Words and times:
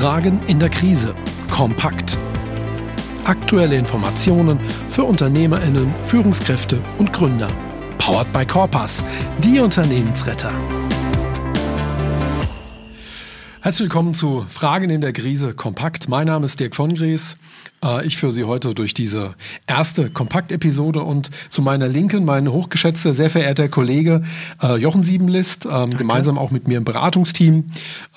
Fragen 0.00 0.40
in 0.46 0.58
der 0.58 0.70
Krise. 0.70 1.14
Kompakt. 1.50 2.16
Aktuelle 3.24 3.76
Informationen 3.76 4.58
für 4.90 5.04
UnternehmerInnen, 5.04 5.94
Führungskräfte 6.06 6.78
und 6.96 7.12
Gründer. 7.12 7.50
Powered 7.98 8.32
by 8.32 8.46
Corpus, 8.46 9.04
die 9.44 9.60
Unternehmensretter. 9.60 10.54
Herzlich 13.60 13.90
willkommen 13.90 14.14
zu 14.14 14.46
Fragen 14.48 14.88
in 14.88 15.02
der 15.02 15.12
Krise 15.12 15.52
kompakt. 15.52 16.08
Mein 16.08 16.28
Name 16.28 16.46
ist 16.46 16.58
Dirk 16.58 16.74
von 16.76 16.94
Gries. 16.94 17.36
Äh, 17.82 18.06
ich 18.06 18.16
führe 18.16 18.32
Sie 18.32 18.44
heute 18.44 18.74
durch 18.74 18.94
diese 18.94 19.34
erste 19.66 20.10
Kompakt-Episode 20.10 21.02
und 21.02 21.30
zu 21.48 21.62
meiner 21.62 21.88
Linken 21.88 22.24
mein 22.24 22.50
hochgeschätzter, 22.50 23.14
sehr 23.14 23.30
verehrter 23.30 23.68
Kollege 23.68 24.22
äh, 24.62 24.76
Jochen 24.76 25.02
Siebenlist, 25.02 25.66
ähm, 25.70 25.90
gemeinsam 25.90 26.38
auch 26.38 26.50
mit 26.50 26.68
mir 26.68 26.78
im 26.78 26.84
Beratungsteam. 26.84 27.66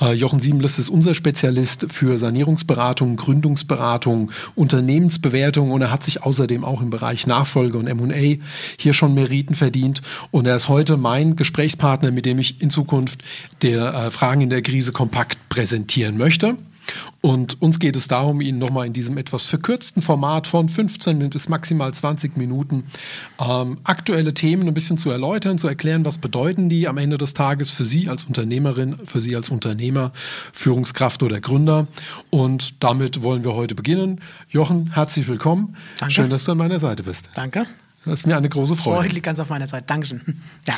Äh, 0.02 0.14
Jochen 0.14 0.39
Siebenlist 0.39 0.79
ist 0.79 0.89
unser 0.89 1.14
Spezialist 1.14 1.87
für 1.89 2.18
Sanierungsberatung, 2.18 3.15
Gründungsberatung, 3.15 4.32
Unternehmensbewertung 4.56 5.71
und 5.71 5.82
er 5.82 5.92
hat 5.92 6.04
sich 6.04 6.23
außerdem 6.23 6.64
auch 6.64 6.82
im 6.82 6.89
Bereich 6.89 7.28
Nachfolge 7.28 7.78
und 7.78 7.87
M&A 7.87 8.37
hier 8.78 8.93
schon 8.93 9.14
Meriten 9.14 9.56
verdient 9.56 10.01
und 10.32 10.45
er 10.45 10.56
ist 10.56 10.70
heute 10.70 10.98
mein 10.98 11.36
Gesprächspartner, 11.36 12.11
mit 12.11 12.25
dem 12.25 12.39
ich 12.39 12.61
in 12.61 12.70
Zukunft 12.70 13.23
der 13.61 14.11
Fragen 14.11 14.42
in 14.42 14.50
der 14.50 14.61
Krise 14.61 14.92
kompakt 14.92 15.37
präsentieren 15.50 16.18
möchte. 16.18 16.56
Und 17.21 17.61
uns 17.61 17.79
geht 17.79 17.96
es 17.96 18.07
darum, 18.07 18.42
Ihnen 18.42 18.60
nochmal 18.60 18.86
in 18.86 18.93
diesem 18.93 19.18
etwas 19.18 19.46
verkürzten 19.46 20.01
Format 20.01 20.47
von 20.47 20.68
15 20.69 21.29
bis 21.29 21.50
maximal 21.50 21.93
20 21.93 22.37
Minuten 22.37 22.86
ähm, 23.39 23.78
aktuelle 23.83 24.33
Themen 24.33 24.68
ein 24.68 24.73
bisschen 24.73 24.97
zu 24.97 25.09
erläutern, 25.09 25.57
zu 25.57 25.68
erklären, 25.68 26.06
was 26.06 26.18
bedeuten 26.18 26.69
die 26.69 26.87
am 26.87 26.97
Ende 26.97 27.18
des 27.18 27.33
Tages 27.33 27.71
für 27.71 27.83
Sie 27.83 28.09
als 28.09 28.25
Unternehmerin, 28.25 28.97
für 29.06 29.21
Sie 29.21 29.36
als 29.36 29.50
Unternehmer, 29.50 30.11
Führungskraft 30.51 31.23
oder 31.23 31.39
Gründer. 31.39 31.87
Und 32.30 32.84
damit 32.84 33.22
wollen 33.22 33.44
wir 33.44 33.54
heute 33.54 33.76
beginnen. 33.76 34.20
Jochen, 34.50 34.94
herzlich 34.94 35.28
willkommen. 35.28 35.76
Danke. 36.00 36.14
Schön, 36.14 36.30
dass 36.30 36.44
du 36.44 36.52
an 36.52 36.58
meiner 36.58 36.80
Seite 36.80 37.04
bist. 37.04 37.28
Danke. 37.36 37.67
Das 38.06 38.20
ist 38.20 38.28
mir 38.28 38.36
eine 38.36 38.50
große 38.50 38.76
Freude. 38.76 38.98
Freude 38.98 39.14
liegt 39.14 39.26
ganz 39.26 39.40
auf 39.40 39.50
meiner 39.50 39.68
Seite. 39.68 39.86
Dankeschön. 39.88 40.22
Ja. 40.68 40.76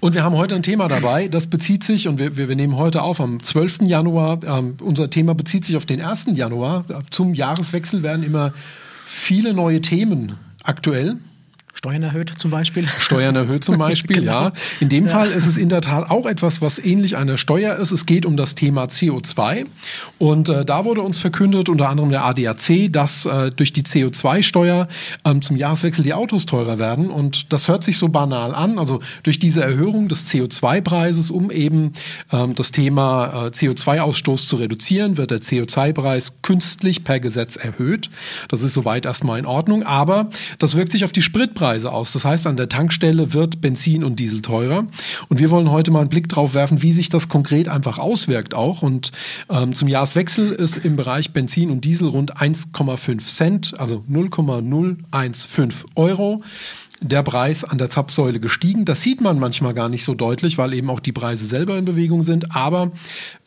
Und 0.00 0.14
wir 0.14 0.24
haben 0.24 0.34
heute 0.34 0.56
ein 0.56 0.64
Thema 0.64 0.88
dabei, 0.88 1.28
das 1.28 1.46
bezieht 1.46 1.84
sich, 1.84 2.08
und 2.08 2.18
wir, 2.18 2.36
wir 2.36 2.56
nehmen 2.56 2.76
heute 2.76 3.02
auf 3.02 3.20
am 3.20 3.40
12. 3.40 3.82
Januar, 3.82 4.40
ähm, 4.44 4.76
unser 4.80 5.08
Thema 5.10 5.34
bezieht 5.34 5.64
sich 5.64 5.76
auf 5.76 5.86
den 5.86 6.02
1. 6.02 6.26
Januar. 6.34 6.84
Zum 7.10 7.34
Jahreswechsel 7.34 8.02
werden 8.02 8.24
immer 8.24 8.52
viele 9.06 9.54
neue 9.54 9.80
Themen 9.80 10.32
aktuell. 10.64 11.18
Steuern 11.84 12.04
erhöht 12.04 12.32
zum 12.38 12.52
Beispiel. 12.52 12.86
Steuern 13.00 13.34
erhöht 13.34 13.64
zum 13.64 13.76
Beispiel, 13.86 14.20
genau. 14.20 14.32
ja. 14.42 14.52
In 14.78 14.88
dem 14.88 15.06
ja. 15.06 15.10
Fall 15.10 15.32
ist 15.32 15.46
es 15.46 15.56
in 15.56 15.68
der 15.68 15.80
Tat 15.80 16.12
auch 16.12 16.26
etwas, 16.26 16.62
was 16.62 16.78
ähnlich 16.78 17.16
einer 17.16 17.36
Steuer 17.36 17.74
ist. 17.74 17.90
Es 17.90 18.06
geht 18.06 18.24
um 18.24 18.36
das 18.36 18.54
Thema 18.54 18.84
CO2. 18.84 19.64
Und 20.20 20.48
äh, 20.48 20.64
da 20.64 20.84
wurde 20.84 21.00
uns 21.02 21.18
verkündet, 21.18 21.68
unter 21.68 21.88
anderem 21.88 22.10
der 22.10 22.24
ADAC, 22.24 22.92
dass 22.92 23.26
äh, 23.26 23.50
durch 23.50 23.72
die 23.72 23.82
CO2-Steuer 23.82 24.86
ähm, 25.24 25.42
zum 25.42 25.56
Jahreswechsel 25.56 26.04
die 26.04 26.14
Autos 26.14 26.46
teurer 26.46 26.78
werden. 26.78 27.10
Und 27.10 27.52
das 27.52 27.66
hört 27.66 27.82
sich 27.82 27.98
so 27.98 28.08
banal 28.10 28.54
an. 28.54 28.78
Also 28.78 29.00
durch 29.24 29.40
diese 29.40 29.64
Erhöhung 29.64 30.06
des 30.06 30.32
CO2-Preises, 30.32 31.32
um 31.32 31.50
eben 31.50 31.94
ähm, 32.32 32.54
das 32.54 32.70
Thema 32.70 33.46
äh, 33.46 33.48
CO2-Ausstoß 33.48 34.46
zu 34.46 34.54
reduzieren, 34.54 35.16
wird 35.16 35.32
der 35.32 35.40
CO2-Preis 35.40 36.34
künstlich 36.42 37.02
per 37.02 37.18
Gesetz 37.18 37.56
erhöht. 37.56 38.08
Das 38.46 38.62
ist 38.62 38.74
soweit 38.74 39.04
erstmal 39.04 39.40
in 39.40 39.46
Ordnung. 39.46 39.82
Aber 39.82 40.30
das 40.60 40.76
wirkt 40.76 40.92
sich 40.92 41.04
auf 41.04 41.10
die 41.10 41.22
Spritpreise 41.22 41.71
Spritpreise 41.72 41.92
aus. 41.92 42.12
Das 42.12 42.24
heißt, 42.24 42.46
an 42.46 42.56
der 42.56 42.68
Tankstelle 42.68 43.32
wird 43.32 43.60
Benzin 43.60 44.04
und 44.04 44.20
Diesel 44.20 44.42
teurer. 44.42 44.86
Und 45.28 45.40
wir 45.40 45.50
wollen 45.50 45.70
heute 45.70 45.90
mal 45.90 46.00
einen 46.00 46.08
Blick 46.08 46.28
drauf 46.28 46.54
werfen, 46.54 46.82
wie 46.82 46.92
sich 46.92 47.08
das 47.08 47.28
konkret 47.28 47.68
einfach 47.68 47.98
auswirkt 47.98 48.54
auch. 48.54 48.82
Und 48.82 49.12
ähm, 49.48 49.74
zum 49.74 49.88
Jahreswechsel 49.88 50.52
ist 50.52 50.76
im 50.78 50.96
Bereich 50.96 51.32
Benzin 51.32 51.70
und 51.70 51.84
Diesel 51.84 52.08
rund 52.08 52.36
1,5 52.36 53.24
Cent, 53.24 53.74
also 53.78 54.04
0,015 54.06 55.72
Euro 55.94 56.42
der 57.00 57.24
Preis 57.24 57.64
an 57.64 57.78
der 57.78 57.90
Zapfsäule 57.90 58.38
gestiegen. 58.38 58.84
Das 58.84 59.02
sieht 59.02 59.20
man 59.20 59.38
manchmal 59.38 59.74
gar 59.74 59.88
nicht 59.88 60.04
so 60.04 60.14
deutlich, 60.14 60.56
weil 60.56 60.72
eben 60.72 60.88
auch 60.88 61.00
die 61.00 61.10
Preise 61.10 61.46
selber 61.46 61.76
in 61.76 61.84
Bewegung 61.84 62.22
sind. 62.22 62.54
Aber 62.54 62.92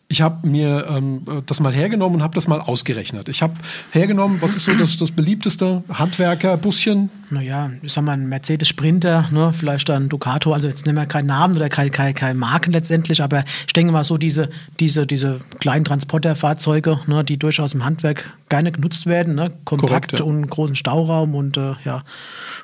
ich 0.08 0.22
habe 0.22 0.48
mir 0.48 0.86
ähm, 0.88 1.22
das 1.48 1.60
mal 1.60 1.74
hergenommen 1.74 2.18
und 2.18 2.24
habe 2.24 2.36
das 2.36 2.48
mal 2.48 2.62
ausgerechnet. 2.62 3.28
Ich 3.28 3.42
habe 3.42 3.56
hergenommen, 3.92 4.40
was 4.40 4.56
ist 4.56 4.66
so 4.66 4.74
das, 4.74 4.98
das 4.98 5.10
beliebteste 5.12 5.84
Handwerker-Buschen? 5.92 7.10
Naja, 7.32 7.72
ich 7.82 7.92
sag 7.92 8.04
mal, 8.04 8.12
ein 8.12 8.30
Mercedes 8.30 8.68
Sprinter, 8.68 9.28
ne, 9.32 9.52
vielleicht 9.52 9.90
ein 9.90 10.08
Ducato, 10.08 10.54
also 10.54 10.68
jetzt 10.68 10.86
nehmen 10.86 11.00
wir 11.00 11.08
keinen 11.08 11.26
Namen 11.26 11.56
oder 11.56 11.70
keine 11.70 11.90
kein, 11.90 12.14
kein 12.14 12.38
Marken 12.38 12.72
letztendlich, 12.72 13.24
aber 13.24 13.44
ich 13.66 13.74
denke 13.74 13.92
mal 13.92 14.04
so 14.04 14.18
diese, 14.18 14.50
diese, 14.80 15.08
diese 15.08 15.40
kleinen 15.60 15.86
Transporterfahrzeuge, 15.86 17.00
ne, 17.08 17.24
die 17.24 17.38
durchaus 17.40 17.74
im 17.74 17.84
Handwerk 17.84 18.32
gerne 18.48 18.72
genutzt 18.72 19.08
werden, 19.08 19.34
ne, 19.34 19.52
kompakt 19.66 19.90
Korrekt, 19.90 20.20
ja. 20.20 20.26
und 20.26 20.48
großen 20.48 20.76
Stauraum 20.76 21.34
und 21.34 21.58
äh, 21.58 21.74
ja, 21.84 22.04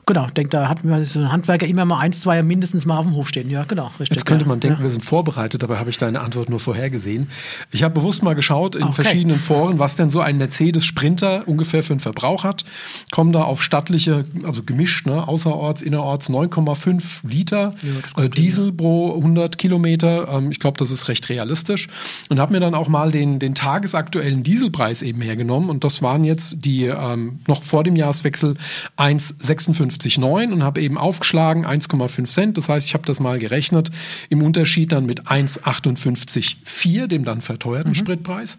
genau, 0.06 0.28
ich 0.28 0.34
denke, 0.34 0.52
da 0.52 0.70
hat 0.70 0.86
man 0.86 1.04
so 1.06 1.20
ein 1.20 1.32
Handwerker 1.32 1.66
immer 1.66 1.86
mal 1.86 2.00
eins, 2.00 2.22
zwei 2.22 2.44
mindestens 2.44 2.86
mal 2.86 2.98
auf 2.98 3.06
dem 3.06 3.16
Hof 3.16 3.30
stehen. 3.30 3.50
Ja, 3.50 3.64
genau, 3.64 3.88
richtig. 4.00 4.12
Jetzt 4.12 4.26
könnte 4.28 4.48
man 4.48 4.60
denken, 4.60 4.78
ja. 4.78 4.84
wir 4.84 4.92
sind 4.92 5.04
vorbereitet, 5.04 5.64
dabei 5.64 5.80
habe 5.80 5.90
ich 5.90 5.98
deine 5.98 6.22
Antwort 6.22 6.52
nur 6.52 6.60
vorhergesehen. 6.60 7.31
Ich 7.72 7.84
habe 7.84 7.94
bewusst 7.94 8.24
mal 8.24 8.36
geschaut 8.36 8.76
in 8.76 8.84
okay. 8.84 8.94
verschiedenen 8.94 9.40
Foren, 9.40 9.80
was 9.80 9.96
denn 9.96 10.10
so 10.10 10.20
ein 10.20 10.38
Mercedes 10.38 10.86
Sprinter 10.86 11.44
ungefähr 11.48 11.84
für 11.84 11.94
einen 11.94 12.00
Verbrauch 12.00 12.44
hat. 12.44 12.66
Kommen 13.12 13.32
da 13.32 13.44
auf 13.44 13.64
stattliche, 13.64 14.26
also 14.44 14.64
gemischt, 14.64 15.08
ne, 15.08 15.28
außerorts, 15.28 15.82
innerorts 15.82 16.30
9,5 16.30 17.28
Liter 17.28 17.76
ja, 18.18 18.24
äh, 18.24 18.30
Diesel 18.30 18.66
hin, 18.66 18.78
pro 18.78 19.16
100 19.16 19.58
Kilometer. 19.58 20.28
Ähm, 20.30 20.52
ich 20.52 20.60
glaube, 20.60 20.78
das 20.78 20.92
ist 20.92 21.08
recht 21.08 21.30
realistisch. 21.30 21.88
Und 22.30 22.40
habe 22.40 22.54
mir 22.54 22.60
dann 22.60 22.76
auch 22.76 22.88
mal 22.88 23.12
den, 23.12 23.40
den 23.40 23.56
tagesaktuellen 23.56 24.44
Dieselpreis 24.44 25.02
eben 25.02 25.22
hergenommen. 25.22 25.70
Und 25.70 25.84
das 25.84 26.02
waren 26.02 26.24
jetzt 26.24 26.66
die 26.66 26.86
ähm, 26.86 27.40
noch 27.48 27.64
vor 27.64 27.84
dem 27.84 27.96
Jahreswechsel 27.96 28.56
1,56,9 28.98 30.52
und 30.52 30.64
habe 30.64 30.82
eben 30.82 30.98
aufgeschlagen 30.98 31.66
1,5 31.66 32.26
Cent. 32.26 32.58
Das 32.58 32.70
heißt, 32.70 32.88
ich 32.88 32.94
habe 32.94 33.06
das 33.06 33.20
mal 33.20 33.40
gerechnet 33.40 33.92
im 34.30 34.44
Unterschied 34.44 34.92
dann 34.92 35.06
mit 35.06 35.28
1,58,4, 35.28 37.08
dem 37.08 37.21
dann 37.24 37.42
verteuerten 37.42 37.92
mhm. 37.92 37.96
Spritpreis 37.96 38.58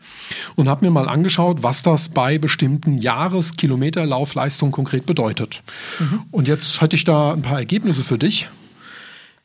und 0.56 0.68
habe 0.68 0.84
mir 0.84 0.90
mal 0.90 1.08
angeschaut, 1.08 1.62
was 1.62 1.82
das 1.82 2.08
bei 2.08 2.38
bestimmten 2.38 2.98
Jahreskilometerlaufleistungen 2.98 4.72
konkret 4.72 5.06
bedeutet. 5.06 5.62
Mhm. 5.98 6.22
Und 6.30 6.48
jetzt 6.48 6.80
hatte 6.80 6.96
ich 6.96 7.04
da 7.04 7.32
ein 7.32 7.42
paar 7.42 7.58
Ergebnisse 7.58 8.02
für 8.02 8.18
dich. 8.18 8.48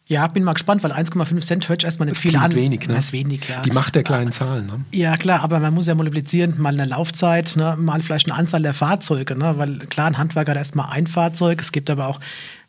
Ja, 0.09 0.25
bin 0.27 0.43
mal 0.43 0.53
gespannt, 0.53 0.83
weil 0.83 0.93
1,5 0.93 1.41
Cent 1.41 1.67
hört 1.69 1.81
sich 1.81 1.85
erstmal 1.85 2.05
nicht 2.05 2.15
das 2.15 2.21
viel 2.21 2.37
an. 2.37 2.55
wenig, 2.55 2.87
ne? 2.87 2.95
Das 2.95 3.05
ist 3.05 3.13
wenig, 3.13 3.49
ja. 3.49 3.61
Die 3.61 3.71
Macht 3.71 3.93
der 3.95 4.03
kleinen 4.03 4.31
Zahlen, 4.31 4.65
ne? 4.65 4.85
Ja, 4.91 5.17
klar, 5.17 5.41
aber 5.41 5.59
man 5.59 5.73
muss 5.73 5.85
ja 5.87 5.95
multiplizieren, 5.95 6.61
mal 6.61 6.73
eine 6.73 6.85
Laufzeit, 6.85 7.57
ne, 7.57 7.75
mal 7.77 7.99
vielleicht 7.99 8.27
eine 8.27 8.39
Anzahl 8.39 8.61
der 8.61 8.73
Fahrzeuge, 8.73 9.37
ne? 9.37 9.57
Weil 9.57 9.79
klar, 9.79 10.07
ein 10.07 10.17
Handwerker 10.17 10.51
hat 10.51 10.57
erstmal 10.57 10.91
ein 10.91 11.07
Fahrzeug, 11.07 11.59
es 11.59 11.73
gibt 11.73 11.89
aber 11.89 12.07
auch 12.07 12.21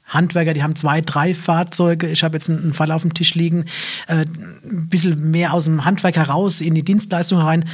Handwerker, 0.08 0.54
die 0.54 0.62
haben 0.62 0.74
zwei, 0.76 1.00
drei 1.00 1.34
Fahrzeuge. 1.34 2.08
Ich 2.08 2.24
habe 2.24 2.36
jetzt 2.36 2.48
einen 2.48 2.72
Fall 2.72 2.90
auf 2.90 3.02
dem 3.02 3.14
Tisch 3.14 3.34
liegen, 3.34 3.66
äh, 4.06 4.24
ein 4.24 4.88
bisschen 4.88 5.30
mehr 5.30 5.52
aus 5.52 5.66
dem 5.66 5.84
Handwerk 5.84 6.16
heraus 6.16 6.60
in 6.60 6.74
die 6.74 6.82
Dienstleistung 6.82 7.38
rein. 7.38 7.68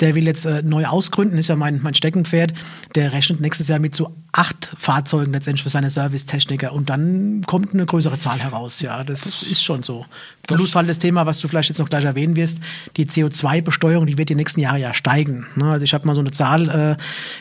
Der 0.00 0.14
will 0.14 0.26
jetzt 0.26 0.44
äh, 0.44 0.62
neu 0.62 0.86
ausgründen, 0.86 1.38
ist 1.38 1.48
ja 1.48 1.56
mein, 1.56 1.80
mein 1.82 1.94
Steckenpferd. 1.94 2.52
Der 2.94 3.12
rechnet 3.12 3.40
nächstes 3.40 3.68
Jahr 3.68 3.78
mit 3.78 3.94
so 3.94 4.14
acht 4.32 4.70
Fahrzeugen 4.76 5.32
letztendlich 5.32 5.62
für 5.62 5.70
seine 5.70 5.90
Servicetechniker 5.90 6.72
und 6.72 6.90
dann 6.90 7.42
kommt 7.46 7.72
eine 7.72 7.86
größere 7.86 8.18
Zahl 8.18 8.38
heraus. 8.38 8.80
Ja, 8.80 9.02
das, 9.02 9.22
das 9.22 9.42
ist 9.42 9.64
schon 9.64 9.82
so. 9.82 10.04
Plus 10.46 10.74
halt 10.74 10.88
das 10.88 10.98
Thema, 10.98 11.26
was 11.26 11.40
du 11.40 11.48
vielleicht 11.48 11.68
jetzt 11.68 11.78
noch 11.78 11.90
gleich 11.90 12.04
erwähnen 12.04 12.34
wirst, 12.34 12.58
die 12.96 13.04
CO2-Besteuerung, 13.04 14.06
die 14.06 14.16
wird 14.16 14.30
die 14.30 14.34
nächsten 14.34 14.60
Jahre 14.60 14.78
ja 14.78 14.94
steigen. 14.94 15.46
Ne? 15.56 15.70
Also 15.70 15.84
ich 15.84 15.92
habe 15.92 16.06
mal 16.06 16.14
so 16.14 16.20
eine 16.20 16.30
Zahl 16.30 16.68
äh, 16.70 16.96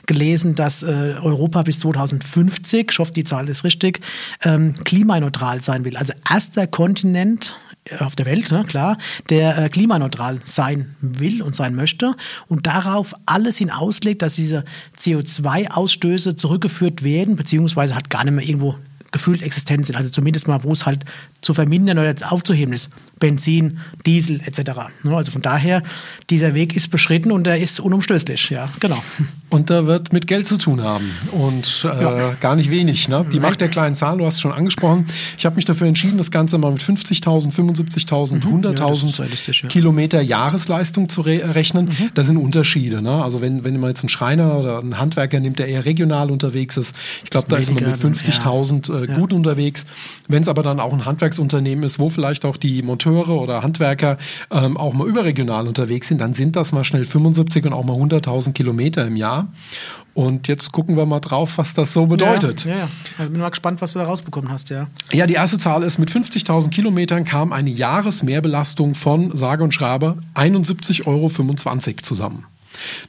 gelesen, 0.06 0.56
dass 0.56 0.84
äh, 0.84 1.16
Europa 1.22 1.62
bis 1.62 1.80
2050, 1.80 2.92
ich 2.92 3.00
hoffe, 3.00 3.14
die 3.14 3.24
Zahl 3.24 3.48
ist 3.48 3.64
richtig, 3.64 4.02
ähm, 4.44 4.74
klimaneutral 4.84 5.62
sein 5.62 5.86
will. 5.86 5.98
Also 5.98 6.14
erster 6.30 6.68
Kontinent 6.68 7.56
äh, 7.86 7.98
auf 8.04 8.16
der 8.16 8.26
Welt, 8.26 8.52
ne, 8.52 8.64
klar, 8.66 8.98
der 9.30 9.58
äh, 9.58 9.70
klimaneutral 9.70 10.40
sein 10.44 10.96
will 11.02 11.42
und 11.42 11.56
sein 11.56 11.76
möchte 11.76 12.16
und 12.48 12.68
darauf 12.68 13.14
alles 13.26 13.58
hinauslegt, 13.58 14.22
dass 14.22 14.36
diese 14.36 14.64
CO2-Ausstöße 14.98 16.36
zurückgeführt 16.36 17.04
werden, 17.04 17.36
beziehungsweise 17.36 17.96
hat 17.96 18.10
gar 18.10 18.24
nicht 18.24 18.34
mehr 18.34 18.46
irgendwo 18.46 18.76
gefühlt 19.12 19.42
existent 19.42 19.86
sind. 19.86 19.96
Also 19.96 20.10
zumindest 20.10 20.48
mal, 20.48 20.64
wo 20.64 20.72
es 20.72 20.86
halt 20.86 21.06
zu 21.42 21.54
vermindern 21.54 21.98
oder 22.00 22.14
aufzuheben 22.32 22.74
ist. 22.74 22.90
Benzin, 23.20 23.80
Diesel 24.06 24.42
etc. 24.42 24.72
Ne, 25.04 25.16
also 25.16 25.32
von 25.32 25.42
daher, 25.42 25.84
dieser 26.30 26.54
Weg 26.54 26.76
ist 26.76 26.90
beschritten 26.90 27.32
und 27.32 27.48
er 27.48 27.58
ist 27.60 27.80
unumstößlich. 27.80 28.50
Ja, 28.50 28.68
genau. 28.80 29.02
Und 29.50 29.70
da 29.70 29.86
wird 29.86 30.14
mit 30.14 30.28
Geld 30.28 30.48
zu 30.48 30.58
tun 30.58 30.82
haben 30.82 31.10
und 31.32 31.86
äh, 31.86 32.02
ja. 32.02 32.34
gar 32.40 32.56
nicht 32.56 32.70
wenig. 32.70 33.08
Ne? 33.08 33.26
Die 33.32 33.40
Macht 33.40 33.62
der 33.62 33.70
kleinen 33.70 33.96
Zahlen, 33.96 34.18
du 34.20 34.26
hast 34.26 34.36
es 34.36 34.42
schon 34.42 34.52
angesprochen. 34.52 35.08
Ich 35.38 35.46
habe 35.46 35.56
mich 35.56 35.66
dafür 35.66 35.88
entschieden, 35.88 36.18
das 36.18 36.32
Ganze 36.32 36.58
mal 36.58 36.72
mit 36.72 36.82
50.000, 36.82 37.54
75.000, 37.54 38.46
mhm. 38.46 38.66
100.000 38.66 39.62
ja, 39.64 39.70
Kilometer 39.70 40.22
Jahresleistung 40.22 41.10
zu 41.10 41.22
re 41.22 41.42
rechnen. 41.56 41.86
Mhm. 41.86 42.10
Da 42.14 42.24
sind 42.24 42.38
Unterschiede. 42.38 43.02
Ne? 43.02 43.24
Also 43.24 43.42
wenn, 43.42 43.64
wenn 43.64 43.80
man 43.80 43.90
jetzt 43.90 44.02
einen 44.02 44.10
Schreiner 44.10 44.58
oder 44.58 44.80
einen 44.80 44.98
Handwerker 44.98 45.40
nimmt, 45.40 45.60
der 45.60 45.68
eher 45.68 45.86
regional 45.86 46.30
unterwegs 46.30 46.78
ist, 46.78 46.96
ich 47.24 47.30
glaube, 47.30 47.48
da 47.50 47.58
ist 47.58 47.74
man 47.74 47.84
mit 47.84 47.96
50.000 47.96 48.97
äh, 49.04 49.08
ja. 49.08 49.18
gut 49.18 49.34
unterwegs. 49.34 49.86
Wenn 50.28 50.42
es 50.42 50.48
aber 50.48 50.64
dann 50.64 50.80
auch 50.80 50.94
ein 50.94 51.06
Handwerksunternehmen 51.06 51.84
ist, 51.84 52.00
wo 52.00 52.10
vielleicht 52.10 52.46
auch 52.46 52.58
die 52.58 52.82
Monteure 52.82 53.42
oder 53.42 53.64
Handwerker 53.64 54.18
ähm, 54.52 54.78
auch 54.78 54.94
mal 54.94 55.08
überregional 55.08 55.68
unterwegs 55.68 56.08
sind, 56.08 56.20
dann 56.20 56.34
sind 56.34 56.56
das 56.56 56.72
mal 56.72 56.84
schnell 56.84 57.06
75 57.06 57.66
und 57.66 57.74
auch 57.74 57.86
mal 57.86 57.98
100.000 57.98 58.54
Kilometer 58.54 59.06
im 59.06 59.16
Jahr. 59.16 59.48
Und 60.18 60.48
jetzt 60.48 60.72
gucken 60.72 60.98
wir 60.98 61.06
mal 61.06 61.20
drauf, 61.20 61.60
was 61.60 61.76
das 61.76 61.94
so 61.94 62.08
bedeutet. 62.08 62.66
Ja, 62.66 62.72
ja, 62.72 62.90
ja. 63.20 63.26
Bin 63.26 63.40
mal 63.40 63.50
gespannt, 63.50 63.82
was 63.82 63.94
du 63.94 64.00
da 64.00 64.06
rausbekommen 64.06 64.52
hast, 64.52 64.72
ja. 64.72 64.88
Ja, 65.14 65.28
die 65.28 65.36
erste 65.36 65.60
Zahl 65.60 65.84
ist, 65.84 66.00
mit 66.00 66.10
50.000 66.10 66.70
Kilometern 66.70 67.24
kam 67.24 67.54
eine 67.54 67.70
Jahresmehrbelastung 67.70 68.96
von, 68.96 69.38
sage 69.38 69.64
und 69.64 69.76
schrabe, 69.76 70.18
71,25 70.34 71.06
Euro 71.06 71.98
zusammen. 72.02 72.46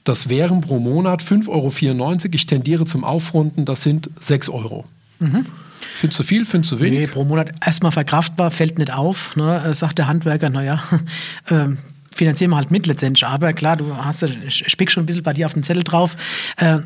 Das 0.05 0.29
wären 0.29 0.61
pro 0.61 0.81
Monat 0.81 1.23
5,94 1.23 1.49
Euro. 1.49 2.35
Ich 2.35 2.45
tendiere 2.45 2.85
zum 2.85 3.05
Aufrunden, 3.05 3.65
das 3.65 3.83
sind 3.83 4.11
6 4.21 4.51
Euro. 4.51 4.85
Mhm. 5.19 5.47
Findest 5.81 6.21
du 6.21 6.25
viel, 6.25 6.45
findest 6.45 6.73
du 6.73 6.81
wenig? 6.81 7.01
Nee, 7.01 7.07
pro 7.07 7.25
Monat 7.25 7.51
erstmal 7.65 7.93
verkraftbar, 7.93 8.51
fällt 8.51 8.79
nicht 8.79 8.93
auf. 8.93 9.37
Ne? 9.37 9.63
Äh, 9.65 9.75
sagt 9.75 9.99
der 9.99 10.07
Handwerker, 10.07 10.51
naja, 10.51 10.83
ähm, 11.51 11.79
finanzieren 12.15 12.51
wir 12.51 12.57
halt 12.57 12.71
mit 12.71 12.87
letztendlich. 12.87 13.27
Aber 13.27 13.53
klar, 13.53 13.77
du 13.77 13.97
hast 13.97 14.25
spick 14.51 14.91
schon 14.91 15.05
ein 15.05 15.07
bisschen 15.07 15.23
bei 15.23 15.33
dir 15.33 15.47
auf 15.47 15.55
den 15.55 15.63
Zettel 15.63 15.85
drauf. 15.85 16.17
Äh, 16.57 16.79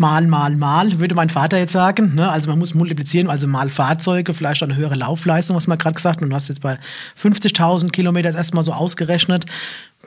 mal, 0.00 0.26
mal, 0.26 0.56
mal, 0.56 0.98
würde 0.98 1.14
mein 1.14 1.28
Vater 1.28 1.58
jetzt 1.58 1.72
sagen. 1.72 2.14
Ne? 2.14 2.28
Also 2.28 2.48
man 2.48 2.58
muss 2.58 2.74
multiplizieren, 2.74 3.28
also 3.28 3.46
mal 3.46 3.68
Fahrzeuge, 3.68 4.32
vielleicht 4.32 4.62
eine 4.62 4.74
höhere 4.74 4.94
Laufleistung, 4.94 5.56
was 5.56 5.66
man 5.66 5.78
gerade 5.78 5.94
gesagt 5.94 6.16
hat. 6.16 6.22
Und 6.22 6.30
du 6.30 6.36
hast 6.36 6.48
jetzt 6.48 6.62
bei 6.62 6.78
50.000 7.22 7.90
Kilometern 7.90 8.34
erstmal 8.34 8.64
so 8.64 8.72
ausgerechnet. 8.72 9.44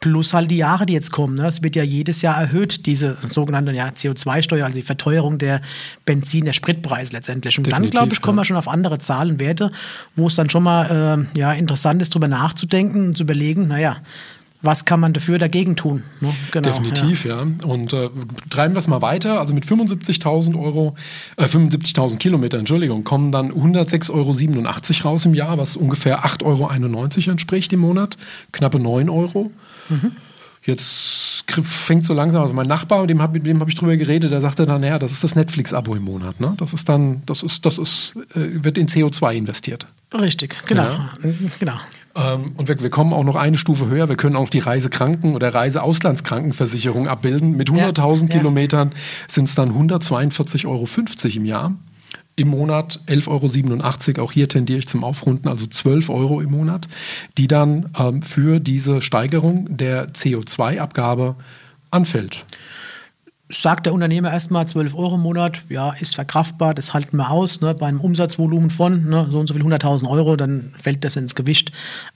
Plus 0.03 0.33
halt 0.33 0.51
die 0.51 0.57
Jahre, 0.57 0.85
die 0.85 0.91
jetzt 0.91 1.13
kommen. 1.13 1.35
Ne? 1.35 1.47
Es 1.47 1.63
wird 1.63 1.77
ja 1.77 1.83
jedes 1.83 2.21
Jahr 2.21 2.35
erhöht, 2.35 2.87
diese 2.87 3.15
sogenannte 3.29 3.71
ja, 3.71 3.87
CO2-Steuer, 3.87 4.65
also 4.65 4.75
die 4.77 4.85
Verteuerung 4.85 5.37
der 5.37 5.61
Benzin, 6.03 6.43
der 6.43 6.51
Spritpreis 6.51 7.13
letztendlich. 7.13 7.57
Und 7.57 7.67
Definitiv, 7.67 7.91
dann, 7.91 8.01
glaube 8.01 8.13
ich, 8.13 8.21
kommen 8.21 8.37
wir 8.37 8.43
schon 8.43 8.57
auf 8.57 8.67
andere 8.67 8.99
Zahlenwerte, 8.99 9.71
wo 10.17 10.27
es 10.27 10.35
dann 10.35 10.49
schon 10.49 10.63
mal 10.63 11.25
äh, 11.33 11.39
ja, 11.39 11.53
interessant 11.53 12.01
ist, 12.01 12.13
darüber 12.13 12.27
nachzudenken 12.27 13.07
und 13.07 13.17
zu 13.17 13.23
überlegen, 13.23 13.69
naja, 13.69 14.01
was 14.61 14.83
kann 14.83 14.99
man 14.99 15.13
dafür 15.13 15.37
dagegen 15.37 15.77
tun? 15.77 16.03
Ne? 16.19 16.35
Genau, 16.51 16.67
Definitiv, 16.67 17.23
ja. 17.23 17.37
ja. 17.37 17.65
Und 17.65 17.93
äh, 17.93 18.09
treiben 18.49 18.75
wir 18.75 18.79
es 18.79 18.89
mal 18.89 19.01
weiter. 19.01 19.39
Also 19.39 19.53
mit 19.53 19.65
75.000 19.65 20.61
Euro, 20.61 20.97
äh, 21.37 21.45
75.000 21.45 22.17
Kilometer, 22.17 22.57
Entschuldigung, 22.57 23.05
kommen 23.05 23.31
dann 23.31 23.53
106,87 23.53 24.11
Euro 25.05 25.09
raus 25.13 25.25
im 25.25 25.33
Jahr, 25.33 25.57
was 25.57 25.77
ungefähr 25.77 26.25
8,91 26.25 26.43
Euro 26.43 27.31
entspricht 27.31 27.71
im 27.71 27.79
Monat. 27.79 28.17
Knappe 28.51 28.81
9 28.81 29.07
Euro. 29.09 29.49
Mhm. 29.89 30.11
Jetzt 30.65 31.43
fängt 31.51 32.05
so 32.05 32.13
langsam, 32.13 32.41
also 32.41 32.53
mein 32.53 32.67
Nachbar, 32.67 33.01
mit 33.01 33.09
dem 33.09 33.21
habe 33.21 33.37
hab 33.59 33.67
ich 33.67 33.75
drüber 33.75 33.97
geredet, 33.97 34.31
der 34.31 34.39
sagte 34.39 34.65
dann, 34.65 34.79
naja, 34.79 34.97
das 34.97 35.11
ist 35.11 35.23
das 35.23 35.35
Netflix-Abo 35.35 35.93
im 35.93 36.03
Monat. 36.03 36.39
Ne? 36.39 36.53
Das 36.57 36.71
ist 36.71 36.87
dann, 36.87 37.21
das 37.25 37.43
ist, 37.43 37.65
das 37.65 37.77
ist, 37.77 38.13
äh, 38.33 38.63
wird 38.63 38.77
in 38.77 38.87
CO2 38.87 39.33
investiert. 39.33 39.85
Richtig, 40.13 40.61
genau. 40.65 40.83
Ja. 40.83 41.13
genau. 41.59 41.79
Ähm, 42.15 42.45
und 42.55 42.69
wir, 42.69 42.79
wir, 42.81 42.89
kommen 42.89 43.11
auch 43.11 43.25
noch 43.25 43.35
eine 43.35 43.57
Stufe 43.57 43.87
höher. 43.87 44.07
Wir 44.07 44.15
können 44.15 44.37
auch 44.37 44.49
die 44.49 44.61
Reisekranken- 44.61 45.35
oder 45.35 45.53
Reiseauslandskrankenversicherung 45.53 47.07
abbilden. 47.07 47.57
Mit 47.57 47.69
100.000 47.69 48.29
ja, 48.29 48.37
Kilometern 48.37 48.91
sind 49.27 49.49
es 49.49 49.55
dann 49.55 49.71
142,50 49.71 50.65
Euro 50.67 50.87
im 51.35 51.45
Jahr. 51.45 51.73
Im 52.35 52.47
Monat 52.47 52.99
11,87 53.07 54.17
Euro. 54.17 54.25
Auch 54.25 54.31
hier 54.31 54.49
tendiere 54.49 54.79
ich 54.79 54.87
zum 54.87 55.03
Aufrunden, 55.03 55.47
also 55.47 55.67
12 55.67 56.09
Euro 56.09 56.41
im 56.41 56.51
Monat, 56.51 56.87
die 57.37 57.47
dann 57.47 57.89
ähm, 57.97 58.21
für 58.21 58.59
diese 58.59 59.01
Steigerung 59.01 59.77
der 59.77 60.09
CO2-Abgabe 60.13 61.35
anfällt 61.91 62.43
sagt 63.53 63.85
der 63.85 63.93
Unternehmer 63.93 64.31
erstmal 64.31 64.67
12 64.67 64.95
Euro 64.95 65.15
im 65.15 65.21
Monat, 65.21 65.61
ja, 65.69 65.91
ist 65.91 66.15
verkraftbar, 66.15 66.73
das 66.73 66.93
halten 66.93 67.17
wir 67.17 67.29
aus. 67.29 67.61
Ne, 67.61 67.75
bei 67.75 67.87
einem 67.87 67.99
Umsatzvolumen 67.99 68.69
von 68.69 69.05
ne, 69.05 69.27
so 69.29 69.39
und 69.39 69.47
so 69.47 69.53
viel 69.53 69.63
100.000 69.63 70.09
Euro, 70.09 70.35
dann 70.35 70.73
fällt 70.81 71.03
das 71.03 71.15
ins 71.15 71.35
Gewicht. 71.35 71.71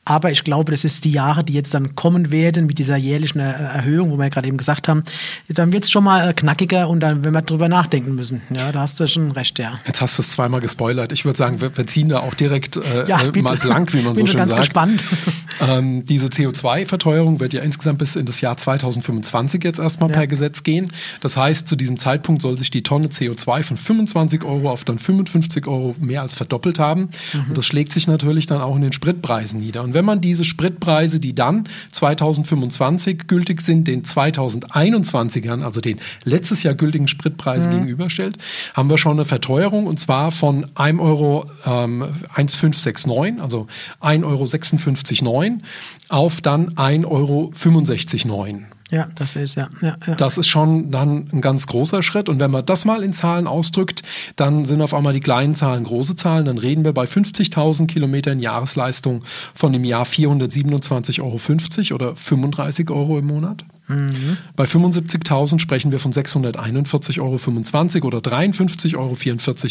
Aber 0.06 0.32
ich 0.32 0.44
glaube, 0.44 0.72
das 0.72 0.84
ist 0.84 1.06
die 1.06 1.12
Jahre, 1.12 1.44
die 1.44 1.54
jetzt 1.54 1.74
dann 1.74 1.96
kommen 1.96 2.32
werden 2.32 2.66
mit 2.66 2.80
dieser 2.80 2.98
jährlichen 2.98 3.40
Erhöhung, 3.40 4.12
wo 4.12 4.18
wir 4.18 4.26
ja 4.26 4.30
gerade 4.30 4.48
eben 4.48 4.58
gesagt 4.58 4.88
haben, 4.88 5.04
dann 5.50 5.72
wird 5.72 5.84
es 5.84 5.92
schon 5.92 6.04
mal 6.04 6.30
äh, 6.30 6.34
knackiger 6.34 6.90
und 6.90 7.02
dann 7.02 7.24
werden 7.24 7.34
wir 7.34 7.42
drüber 7.42 7.70
nachdenken 7.70 8.16
müssen. 8.16 8.42
Ja, 8.50 8.72
da 8.72 8.82
hast 8.82 9.00
du 9.00 9.08
schon 9.08 9.32
recht, 9.32 9.60
ja. 9.60 9.80
Jetzt 9.86 10.02
hast 10.02 10.18
du 10.18 10.22
es 10.22 10.32
zweimal 10.32 10.62
gespoilert. 10.62 11.12
Ich 11.12 11.26
würde 11.26 11.38
sagen, 11.38 11.62
wir, 11.62 11.76
wir, 11.76 11.88
ziehen 11.88 12.10
da 12.10 12.20
auch 12.20 12.34
direkt 12.34 12.78
äh, 12.78 13.08
ja, 13.08 13.22
äh, 13.22 13.42
mal 13.42 13.58
blank, 13.58 13.94
wie 13.94 14.02
man 14.02 14.16
so 14.16 14.26
schön 14.26 14.38
ganz 14.38 14.52
sagt. 14.52 14.62
Gespannt. 14.62 15.04
Ähm, 15.60 16.06
diese 16.06 16.28
CO2-Verteuerung 16.28 17.40
wird 17.40 17.54
ja 17.54 17.62
insgesamt 17.62 17.98
bis 17.98 18.16
in 18.16 18.26
das 18.26 18.42
Jahr 18.42 18.58
2025 18.58 19.64
jetzt 19.64 19.80
erstmal 19.80 20.10
ja. 20.10 20.18
per 20.18 20.28
Gesetz 20.28 20.62
gehen. 20.62 20.92
Das 21.22 21.27
heißt, 21.36 21.68
zu 21.68 21.76
diesem 21.76 21.98
Zeitpunkt 21.98 22.42
soll 22.42 22.58
sich 22.58 22.72
die 22.72 22.84
Tonne 22.84 23.08
CO2 23.08 23.64
von 23.64 23.76
25 23.76 24.44
Euro 24.44 24.70
auf 24.70 24.86
dann 24.86 25.00
55 25.00 25.68
Euro 25.68 25.96
mehr 26.00 26.22
als 26.22 26.36
verdoppelt 26.36 26.80
haben. 26.80 27.10
Mhm. 27.34 27.46
Und 27.50 27.58
das 27.58 27.66
schlägt 27.66 27.92
sich 27.92 28.08
natürlich 28.08 28.46
dann 28.46 28.62
auch 28.62 28.76
in 28.76 28.84
den 28.84 28.94
Spritpreisen 28.94 29.60
nieder. 29.60 29.84
Und 29.84 29.94
wenn 29.94 30.06
man 30.06 30.22
diese 30.22 30.46
Spritpreise, 30.46 31.20
die 31.20 31.34
dann 31.34 31.68
2025 31.92 33.28
gültig 33.28 33.62
sind, 33.62 33.88
den 33.88 34.04
2021ern, 34.04 35.64
also 35.64 35.82
den 35.82 36.00
letztes 36.24 36.64
Jahr 36.64 36.76
gültigen 36.76 37.08
Spritpreisen 37.08 37.72
mhm. 37.72 37.76
gegenüberstellt, 37.80 38.38
haben 38.74 38.90
wir 38.90 38.98
schon 38.98 39.14
eine 39.14 39.26
Verteuerung 39.26 39.88
und 39.88 40.00
zwar 40.00 40.32
von 40.32 40.68
1 40.76 41.00
Euro 41.00 41.46
ähm, 41.66 42.04
1,569, 42.34 43.42
also 43.42 43.68
1,56,9 44.02 45.28
Euro 45.28 45.62
auf 46.10 46.42
dann 46.42 46.70
1,65 46.76 48.30
Euro. 48.30 48.77
Ja, 48.90 49.10
das 49.16 49.36
ist 49.36 49.56
ja. 49.56 49.70
ja, 49.82 49.98
ja. 50.06 50.16
Das 50.16 50.38
ist 50.38 50.48
schon 50.48 50.92
dann 50.92 51.28
ein 51.34 51.42
ganz 51.42 51.68
großer 51.68 52.02
Schritt. 52.02 52.30
Und 52.30 52.40
wenn 52.40 52.52
man 52.52 52.66
das 52.66 52.86
mal 52.86 53.04
in 53.04 53.14
Zahlen 53.14 53.46
ausdrückt, 53.46 54.02
dann 54.38 54.64
sind 54.66 54.82
auf 54.82 54.94
einmal 54.94 55.14
die 55.14 55.20
kleinen 55.20 55.56
Zahlen 55.56 55.84
große 55.84 56.16
Zahlen. 56.16 56.46
Dann 56.46 56.58
reden 56.58 56.86
wir 56.86 56.94
bei 56.94 57.04
50.000 57.04 57.88
Kilometern 57.88 58.40
Jahresleistung 58.40 59.24
von 59.54 59.74
dem 59.74 59.84
Jahr 59.84 60.06
427,50 60.06 61.22
Euro 61.22 61.96
oder 61.96 62.16
35 62.16 62.90
Euro 62.90 63.20
im 63.20 63.28
Monat. 63.28 63.66
Mhm. 63.88 64.38
Bei 64.56 64.66
75.000 64.66 65.60
sprechen 65.60 65.92
wir 65.92 66.00
von 66.00 66.12
641,25 66.12 67.98
Euro 67.98 68.08
oder 68.08 68.18
53,44 68.20 68.96
Euro 68.98 69.18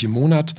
im 0.03 0.11
Monat. 0.11 0.55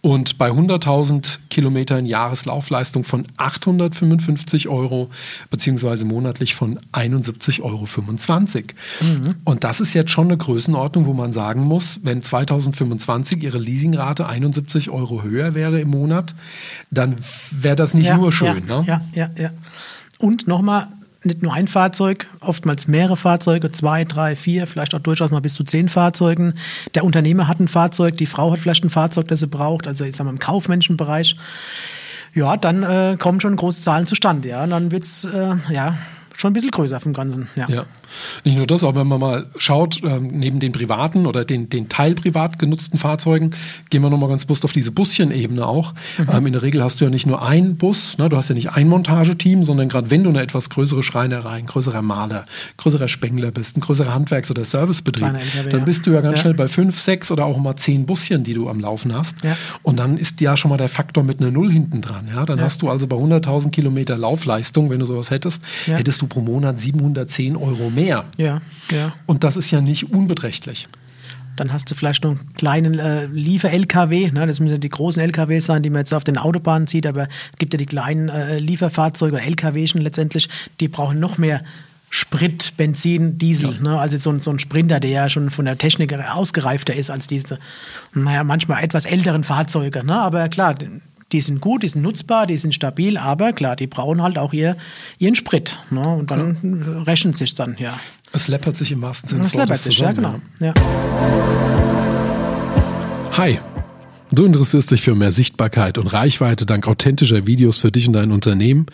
Und 0.00 0.38
bei 0.38 0.50
100.000 0.50 1.38
Kilometern 1.50 2.06
Jahreslaufleistung 2.06 3.04
von 3.04 3.26
855 3.36 4.68
Euro 4.68 5.10
beziehungsweise 5.50 6.04
monatlich 6.04 6.54
von 6.54 6.78
71,25 6.92 7.62
Euro. 7.62 7.86
Mhm. 9.00 9.34
Und 9.44 9.64
das 9.64 9.80
ist 9.80 9.92
jetzt 9.94 10.10
schon 10.10 10.28
eine 10.28 10.38
Größenordnung, 10.38 11.06
wo 11.06 11.12
man 11.12 11.32
sagen 11.32 11.62
muss, 11.62 12.00
wenn 12.02 12.22
2025 12.22 13.42
Ihre 13.42 13.58
Leasingrate 13.58 14.26
71 14.26 14.90
Euro 14.90 15.22
höher 15.22 15.54
wäre 15.54 15.80
im 15.80 15.88
Monat, 15.88 16.34
dann 16.90 17.16
wäre 17.50 17.76
das 17.76 17.92
nicht 17.94 18.06
ja, 18.06 18.16
nur 18.16 18.32
schön. 18.32 18.66
Ja, 18.68 18.80
ne? 18.80 18.86
ja, 18.86 19.00
ja, 19.12 19.30
ja. 19.36 19.50
Und 20.18 20.46
nochmal, 20.46 20.88
nicht 21.22 21.42
nur 21.42 21.52
ein 21.52 21.68
Fahrzeug, 21.68 22.28
oftmals 22.40 22.88
mehrere 22.88 23.16
Fahrzeuge, 23.16 23.70
zwei, 23.70 24.04
drei, 24.04 24.36
vier, 24.36 24.66
vielleicht 24.66 24.94
auch 24.94 25.00
durchaus 25.00 25.30
mal 25.30 25.40
bis 25.40 25.54
zu 25.54 25.64
zehn 25.64 25.88
Fahrzeugen. 25.88 26.54
Der 26.94 27.04
Unternehmer 27.04 27.46
hat 27.46 27.60
ein 27.60 27.68
Fahrzeug, 27.68 28.16
die 28.16 28.26
Frau 28.26 28.52
hat 28.52 28.60
vielleicht 28.60 28.84
ein 28.84 28.90
Fahrzeug, 28.90 29.28
das 29.28 29.40
sie 29.40 29.46
braucht, 29.46 29.86
also 29.86 30.04
jetzt 30.04 30.18
haben 30.18 30.26
wir 30.26 30.32
im 30.32 30.38
kaufmännischen 30.38 30.96
Bereich. 30.96 31.36
Ja, 32.32 32.56
dann 32.56 32.82
äh, 32.82 33.16
kommen 33.18 33.40
schon 33.40 33.56
große 33.56 33.82
Zahlen 33.82 34.06
zustande, 34.06 34.48
ja. 34.48 34.62
Und 34.62 34.70
dann 34.70 34.92
wird's 34.92 35.24
äh, 35.24 35.56
ja, 35.70 35.98
schon 36.40 36.50
ein 36.50 36.54
bisschen 36.54 36.70
größer 36.70 37.00
vom 37.00 37.12
Ganzen. 37.12 37.48
Ja. 37.54 37.68
ja. 37.68 37.84
Nicht 38.44 38.56
nur 38.56 38.66
das, 38.66 38.82
aber 38.82 39.00
wenn 39.00 39.06
man 39.06 39.20
mal 39.20 39.46
schaut, 39.58 40.02
ähm, 40.02 40.28
neben 40.32 40.58
den 40.58 40.72
privaten 40.72 41.26
oder 41.26 41.44
den, 41.44 41.68
den 41.68 41.88
teilprivat 41.88 42.58
genutzten 42.58 42.98
Fahrzeugen, 42.98 43.50
gehen 43.90 44.02
wir 44.02 44.10
nochmal 44.10 44.28
ganz 44.28 44.44
bewusst 44.44 44.64
auf 44.64 44.72
diese 44.72 44.90
Buschenebene 44.90 45.66
auch. 45.66 45.92
Mhm. 46.18 46.28
Ähm, 46.32 46.46
in 46.46 46.52
der 46.52 46.62
Regel 46.62 46.82
hast 46.82 47.00
du 47.00 47.04
ja 47.04 47.10
nicht 47.10 47.26
nur 47.26 47.42
einen 47.42 47.76
Bus, 47.76 48.16
ne, 48.18 48.28
du 48.28 48.36
hast 48.36 48.48
ja 48.48 48.54
nicht 48.54 48.72
ein 48.72 48.88
Montageteam, 48.88 49.64
sondern 49.64 49.88
gerade 49.88 50.10
wenn 50.10 50.24
du 50.24 50.30
eine 50.30 50.40
etwas 50.40 50.70
größere 50.70 51.02
Schreinerei, 51.02 51.50
ein 51.50 51.66
größerer 51.66 52.02
Maler, 52.02 52.44
größerer 52.78 53.08
Spengler 53.08 53.50
bist, 53.50 53.76
ein 53.76 53.80
größerer 53.80 54.14
Handwerks- 54.14 54.50
oder 54.50 54.64
Servicebetrieb, 54.64 55.26
LKW, 55.26 55.70
dann 55.70 55.84
bist 55.84 56.06
du 56.06 56.12
ja 56.12 56.20
ganz 56.20 56.36
ja. 56.36 56.42
schnell 56.42 56.54
bei 56.54 56.68
fünf, 56.68 56.98
sechs 56.98 57.30
oder 57.30 57.44
auch 57.44 57.58
mal 57.58 57.76
zehn 57.76 58.06
Buschen, 58.06 58.44
die 58.44 58.54
du 58.54 58.68
am 58.68 58.80
Laufen 58.80 59.14
hast. 59.14 59.44
Ja. 59.44 59.56
Und 59.82 59.98
dann 59.98 60.16
ist 60.16 60.40
ja 60.40 60.56
schon 60.56 60.70
mal 60.70 60.78
der 60.78 60.88
Faktor 60.88 61.22
mit 61.22 61.40
einer 61.40 61.50
Null 61.50 61.70
hinten 61.70 62.00
dran. 62.00 62.28
Ja? 62.34 62.46
Dann 62.46 62.60
hast 62.60 62.82
du 62.82 62.88
also 62.88 63.06
bei 63.06 63.16
100.000 63.16 63.70
Kilometer 63.70 64.16
Laufleistung, 64.16 64.88
wenn 64.90 65.00
du 65.00 65.04
sowas 65.04 65.30
hättest, 65.30 65.62
hättest 65.84 66.22
du 66.22 66.29
pro 66.30 66.40
Monat 66.40 66.80
710 66.80 67.56
Euro 67.56 67.90
mehr. 67.90 68.24
Ja, 68.38 68.62
ja. 68.90 69.12
Und 69.26 69.44
das 69.44 69.56
ist 69.58 69.70
ja 69.70 69.82
nicht 69.82 70.10
unbeträchtlich. 70.10 70.88
Dann 71.56 71.74
hast 71.74 71.90
du 71.90 71.94
vielleicht 71.94 72.24
noch 72.24 72.30
einen 72.30 72.54
kleinen 72.54 72.98
äh, 72.98 73.26
Liefer-LKW. 73.26 74.30
Ne? 74.30 74.46
Das 74.46 74.60
müssen 74.60 74.72
ja 74.72 74.78
die 74.78 74.88
großen 74.88 75.22
LKWs 75.22 75.66
sein, 75.66 75.82
die 75.82 75.90
man 75.90 76.00
jetzt 76.00 76.14
auf 76.14 76.24
den 76.24 76.38
Autobahnen 76.38 76.86
sieht. 76.86 77.06
Aber 77.06 77.24
es 77.24 77.58
gibt 77.58 77.74
ja 77.74 77.76
die 77.76 77.84
kleinen 77.84 78.30
äh, 78.30 78.58
Lieferfahrzeuge 78.58 79.36
oder 79.36 79.44
LKWs 79.44 79.92
letztendlich, 79.94 80.48
die 80.80 80.88
brauchen 80.88 81.20
noch 81.20 81.36
mehr 81.36 81.62
Sprit, 82.08 82.76
Benzin, 82.76 83.36
Diesel. 83.38 83.74
Ja. 83.74 83.80
Ne? 83.82 83.98
Also 83.98 84.16
so 84.16 84.30
ein, 84.30 84.40
so 84.40 84.50
ein 84.50 84.58
Sprinter, 84.58 85.00
der 85.00 85.10
ja 85.10 85.28
schon 85.28 85.50
von 85.50 85.64
der 85.64 85.76
Technik 85.76 86.12
ausgereifter 86.12 86.94
ist 86.94 87.10
als 87.10 87.26
diese, 87.26 87.58
naja, 88.14 88.42
manchmal 88.42 88.82
etwas 88.82 89.04
älteren 89.04 89.44
Fahrzeuge. 89.44 90.04
Ne? 90.04 90.18
Aber 90.18 90.48
klar, 90.48 90.76
die 91.32 91.40
sind 91.40 91.60
gut, 91.60 91.82
die 91.82 91.88
sind 91.88 92.02
nutzbar, 92.02 92.46
die 92.46 92.56
sind 92.56 92.74
stabil, 92.74 93.16
aber 93.16 93.52
klar, 93.52 93.76
die 93.76 93.86
brauchen 93.86 94.22
halt 94.22 94.38
auch 94.38 94.52
ihr, 94.52 94.76
ihren 95.18 95.34
Sprit. 95.34 95.78
Ne? 95.90 96.06
Und 96.06 96.30
dann 96.30 96.56
ja. 96.62 97.02
rechnet 97.02 97.36
sich 97.36 97.54
dann, 97.54 97.76
ja. 97.78 97.98
Es 98.32 98.48
läppert 98.48 98.76
sich 98.76 98.92
im 98.92 99.02
wahrsten 99.02 99.28
Sinne 99.28 99.42
des 99.42 99.54
Wortes. 99.54 99.86
Es 99.86 99.86
läppert 99.86 99.92
sich, 99.92 99.98
ja, 99.98 100.12
genau. 100.12 100.40
Ja. 100.60 100.74
Hi. 103.36 103.58
Du 104.32 104.44
interessierst 104.44 104.92
dich 104.92 105.02
für 105.02 105.16
mehr 105.16 105.32
Sichtbarkeit 105.32 105.98
und 105.98 106.06
Reichweite 106.06 106.64
dank 106.64 106.86
authentischer 106.86 107.48
Videos 107.48 107.78
für 107.78 107.90
dich 107.90 108.06
und 108.06 108.12
dein 108.12 108.30
Unternehmen? 108.30 108.86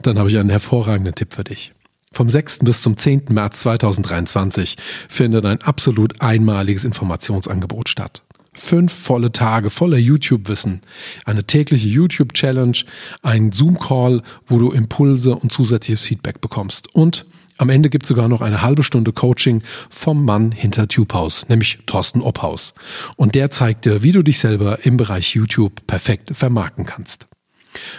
Dann 0.00 0.18
habe 0.18 0.30
ich 0.30 0.38
einen 0.38 0.48
hervorragenden 0.48 1.14
Tipp 1.14 1.34
für 1.34 1.44
dich. 1.44 1.72
Vom 2.10 2.28
6. 2.28 2.60
bis 2.60 2.82
zum 2.82 2.96
10. 2.96 3.24
März 3.30 3.60
2023 3.60 4.76
findet 5.08 5.44
ein 5.44 5.60
absolut 5.62 6.20
einmaliges 6.22 6.84
Informationsangebot 6.84 7.90
statt. 7.90 8.22
Fünf 8.64 8.92
volle 8.92 9.32
Tage 9.32 9.70
voller 9.70 9.98
YouTube-Wissen, 9.98 10.82
eine 11.24 11.44
tägliche 11.44 11.88
YouTube-Challenge, 11.88 12.78
ein 13.20 13.50
Zoom-Call, 13.50 14.22
wo 14.46 14.60
du 14.60 14.70
Impulse 14.70 15.34
und 15.34 15.50
zusätzliches 15.50 16.04
Feedback 16.04 16.40
bekommst 16.40 16.94
und 16.94 17.26
am 17.58 17.70
Ende 17.70 17.90
gibt 17.90 18.04
es 18.04 18.08
sogar 18.08 18.28
noch 18.28 18.40
eine 18.40 18.62
halbe 18.62 18.84
Stunde 18.84 19.12
Coaching 19.12 19.64
vom 19.90 20.24
Mann 20.24 20.52
hinter 20.52 20.86
TubeHaus, 20.86 21.48
nämlich 21.48 21.80
Thorsten 21.86 22.22
Obhaus. 22.22 22.72
Und 23.16 23.34
der 23.34 23.50
zeigt 23.50 23.84
dir, 23.84 24.02
wie 24.02 24.12
du 24.12 24.22
dich 24.22 24.38
selber 24.38 24.84
im 24.86 24.96
Bereich 24.96 25.34
YouTube 25.34 25.84
perfekt 25.86 26.30
vermarkten 26.34 26.86
kannst. 26.86 27.26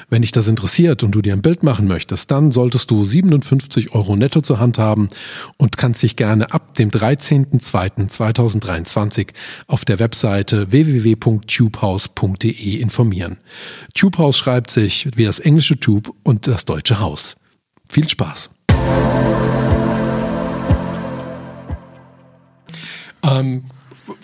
Wenn 0.09 0.21
dich 0.21 0.31
das 0.31 0.47
interessiert 0.47 1.03
und 1.03 1.11
du 1.11 1.21
dir 1.21 1.33
ein 1.33 1.41
Bild 1.41 1.63
machen 1.63 1.85
möchtest, 1.87 2.31
dann 2.31 2.51
solltest 2.51 2.89
du 2.91 3.03
57 3.03 3.93
Euro 3.93 4.15
netto 4.15 4.39
zur 4.41 4.59
Hand 4.59 4.77
haben 4.77 5.09
und 5.57 5.75
kannst 5.77 6.03
dich 6.03 6.15
gerne 6.15 6.51
ab 6.51 6.75
dem 6.75 6.91
13.02.2023 6.91 9.29
auf 9.67 9.83
der 9.85 9.97
Webseite 9.99 10.71
www.tubehouse.de 10.71 12.77
informieren. 12.77 13.37
Tubehouse 13.93 14.37
schreibt 14.37 14.71
sich 14.71 15.09
wie 15.15 15.25
das 15.25 15.39
englische 15.39 15.79
Tube 15.79 16.11
und 16.23 16.47
das 16.47 16.65
deutsche 16.65 16.99
Haus. 16.99 17.35
Viel 17.89 18.09
Spaß! 18.09 18.49
Ähm, 23.23 23.65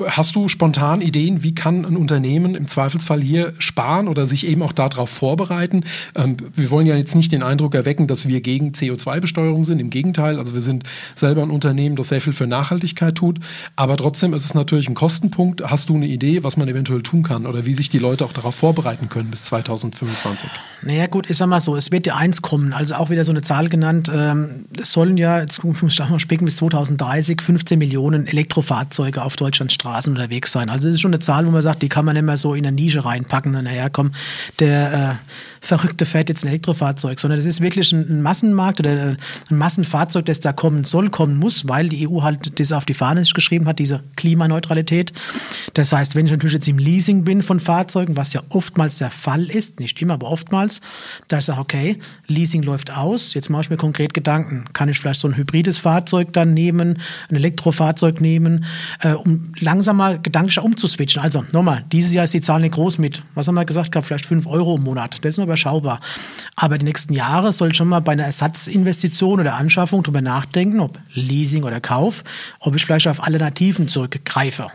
Hast 0.06 0.36
du 0.36 0.50
spontan 0.50 1.02
Ideen, 1.02 1.42
wie 1.42 1.56
kann 1.56 1.86
ein 1.86 1.96
Unternehmen 1.96 2.56
im 2.56 2.68
Zweifelsfall 2.68 3.22
hier 3.22 3.54
sparen 3.60 4.08
oder 4.08 4.28
sich 4.28 4.46
eben 4.46 4.62
auch 4.62 4.74
darauf 4.74 5.10
vorbereiten? 5.10 5.86
Ähm, 6.16 6.36
wir 6.54 6.70
wollen 6.70 6.86
ja 6.86 6.96
jetzt 6.96 7.16
nicht 7.16 7.32
den 7.32 7.44
Eindruck 7.44 7.76
erwecken, 7.76 8.08
dass 8.08 8.28
wir 8.28 8.42
gegen 8.42 8.72
CO2-Besteuerung 8.72 9.64
sind. 9.64 9.80
Im 9.80 9.90
Gegenteil, 9.90 10.38
also 10.38 10.54
wir 10.54 10.62
sind 10.62 10.84
selber 11.16 11.44
ein 11.44 11.50
Unternehmen, 11.50 11.96
das 11.96 12.10
sehr 12.10 12.20
viel 12.20 12.34
für 12.34 12.46
Nachhaltigkeit 12.46 13.16
tut. 13.16 13.40
Aber 13.78 13.96
trotzdem 13.96 14.34
ist 14.34 14.44
es 14.44 14.54
natürlich 14.54 14.90
ein 14.90 14.96
Kostenpunkt. 14.96 15.62
Hast 15.64 15.90
du 15.90 15.96
eine 15.96 16.08
Idee, 16.08 16.44
was 16.44 16.58
man 16.58 16.68
eventuell 16.68 17.02
tun 17.02 17.24
kann 17.24 17.46
oder 17.46 17.66
wie 17.66 17.74
sich 17.74 17.90
die 17.90 18.00
Leute 18.00 18.26
auch 18.26 18.34
darauf 18.34 18.56
vorbereiten 18.56 19.08
können 19.08 19.32
bis 19.32 19.44
2025? 19.46 20.50
Naja, 20.82 21.08
gut, 21.08 21.30
ich 21.30 21.38
sag 21.38 21.48
mal 21.48 21.62
so, 21.62 21.78
es 21.78 21.90
wird 21.92 22.06
ja 22.06 22.16
eins 22.16 22.42
kommen. 22.42 22.74
Also 22.74 22.96
auch 22.96 23.10
wieder 23.10 23.24
so 23.24 23.32
eine 23.32 23.42
Zahl 23.42 23.70
genannt. 23.70 24.12
Ähm, 24.14 24.66
es 24.80 24.92
sollen 24.92 25.18
ja, 25.18 25.40
jetzt 25.40 25.64
muss 25.64 25.82
ich 25.82 26.00
mal 26.00 26.20
spicken, 26.20 26.46
bis 26.46 26.58
2030 26.58 27.42
15 27.42 27.80
Millionen 27.80 28.28
Elektrofahrzeuge 28.28 29.24
auf 29.24 29.36
Deutschland 29.36 29.72
Straßen 29.80 30.14
unterwegs 30.14 30.52
sein. 30.52 30.70
Also 30.70 30.88
das 30.88 30.96
ist 30.96 31.02
schon 31.02 31.14
eine 31.14 31.22
Zahl, 31.22 31.48
wo 31.48 31.52
man 31.52 31.62
sagt, 31.62 31.82
die 31.82 31.90
kann 31.90 32.04
man 32.04 32.16
nicht 32.16 32.26
mehr 32.26 32.38
so 32.38 32.54
in 32.54 32.66
eine 32.66 32.76
Nische 32.76 33.06
reinpacken. 33.06 33.52
Naja, 33.52 33.90
komm, 33.90 34.12
der 34.60 34.94
äh, 34.94 35.26
Verrückte 35.62 36.06
fährt 36.06 36.30
jetzt 36.30 36.44
ein 36.44 36.50
Elektrofahrzeug, 36.50 37.20
sondern 37.20 37.40
das 37.40 37.46
ist 37.46 37.62
wirklich 37.62 37.92
ein, 37.92 38.08
ein 38.10 38.22
Massenmarkt 38.22 38.80
oder 38.80 38.92
äh, 38.92 39.16
ein 39.50 39.58
Massenfahrzeug, 39.58 40.26
das 40.26 40.40
da 40.40 40.54
kommen 40.54 40.84
soll, 40.84 41.10
kommen 41.10 41.38
muss, 41.38 41.68
weil 41.68 41.90
die 41.90 42.08
EU 42.08 42.22
halt 42.22 42.60
das 42.60 42.72
auf 42.72 42.86
die 42.86 42.94
Fahne 42.94 43.24
geschrieben 43.34 43.68
hat, 43.68 43.80
diese 43.80 44.02
Klimaneutralität. 44.16 45.14
Das 45.74 45.94
heißt, 45.94 46.16
wenn 46.16 46.26
ich 46.26 46.32
natürlich 46.32 46.54
jetzt 46.54 46.68
im 46.68 46.78
Leasing 46.78 47.24
bin 47.24 47.44
von 47.44 47.60
Fahrzeugen, 47.60 48.18
was 48.18 48.34
ja 48.34 48.42
oftmals 48.50 48.98
der 48.98 49.12
Fall 49.12 49.50
ist, 49.50 49.80
nicht 49.80 50.02
immer, 50.02 50.16
aber 50.16 50.28
oftmals, 50.28 50.82
da 51.28 51.40
ich 51.40 51.46
sage, 51.46 51.60
okay, 51.62 52.00
Leasing 52.28 52.64
läuft 52.64 52.96
aus, 52.96 53.34
jetzt 53.34 53.50
mache 53.50 53.64
ich 53.64 53.70
mir 53.70 53.78
konkret 53.78 54.14
Gedanken. 54.14 54.66
Kann 54.74 54.90
ich 54.90 55.00
vielleicht 55.00 55.20
so 55.20 55.28
ein 55.28 55.36
hybrides 55.36 55.80
Fahrzeug 55.80 56.34
dann 56.34 56.54
nehmen, 56.54 57.00
ein 57.30 57.36
Elektrofahrzeug 57.36 58.22
nehmen, 58.22 58.66
äh, 59.02 59.14
um 59.14 59.52
langsam 59.62 59.98
mal 59.98 60.20
gedanklicher 60.20 60.64
umzuswitchen. 60.64 61.22
Also 61.22 61.44
nochmal, 61.52 61.84
dieses 61.92 62.14
Jahr 62.14 62.26
ist 62.26 62.34
die 62.34 62.42
Zahl 62.42 62.62
nicht 62.62 62.74
groß 62.74 62.98
mit, 62.98 63.24
was 63.36 63.48
haben 63.48 63.56
wir 63.56 63.66
gesagt 63.66 63.92
gehabt, 63.92 64.08
vielleicht 64.08 64.26
5 64.26 64.48
Euro 64.48 64.76
im 64.76 64.84
Monat. 64.84 65.18
Das 65.22 65.32
ist 65.32 65.38
noch 65.38 65.46
überschaubar. 65.46 66.00
Aber 66.56 66.78
die 66.78 66.86
nächsten 66.86 67.14
Jahre 67.14 67.52
soll 67.52 67.74
schon 67.74 67.88
mal 67.88 68.00
bei 68.00 68.14
einer 68.14 68.26
Ersatzinvestition 68.26 69.40
oder 69.40 69.56
Anschaffung 69.56 70.04
darüber 70.04 70.22
nachdenken, 70.22 70.80
ob 70.80 71.00
Leasing 71.14 71.64
oder 71.64 71.80
Kauf, 71.82 72.24
ob 72.60 72.76
ich 72.76 72.86
vielleicht 72.86 73.08
auf 73.08 73.24
Alternativen 73.24 73.88
zurückgreife. 73.88 74.68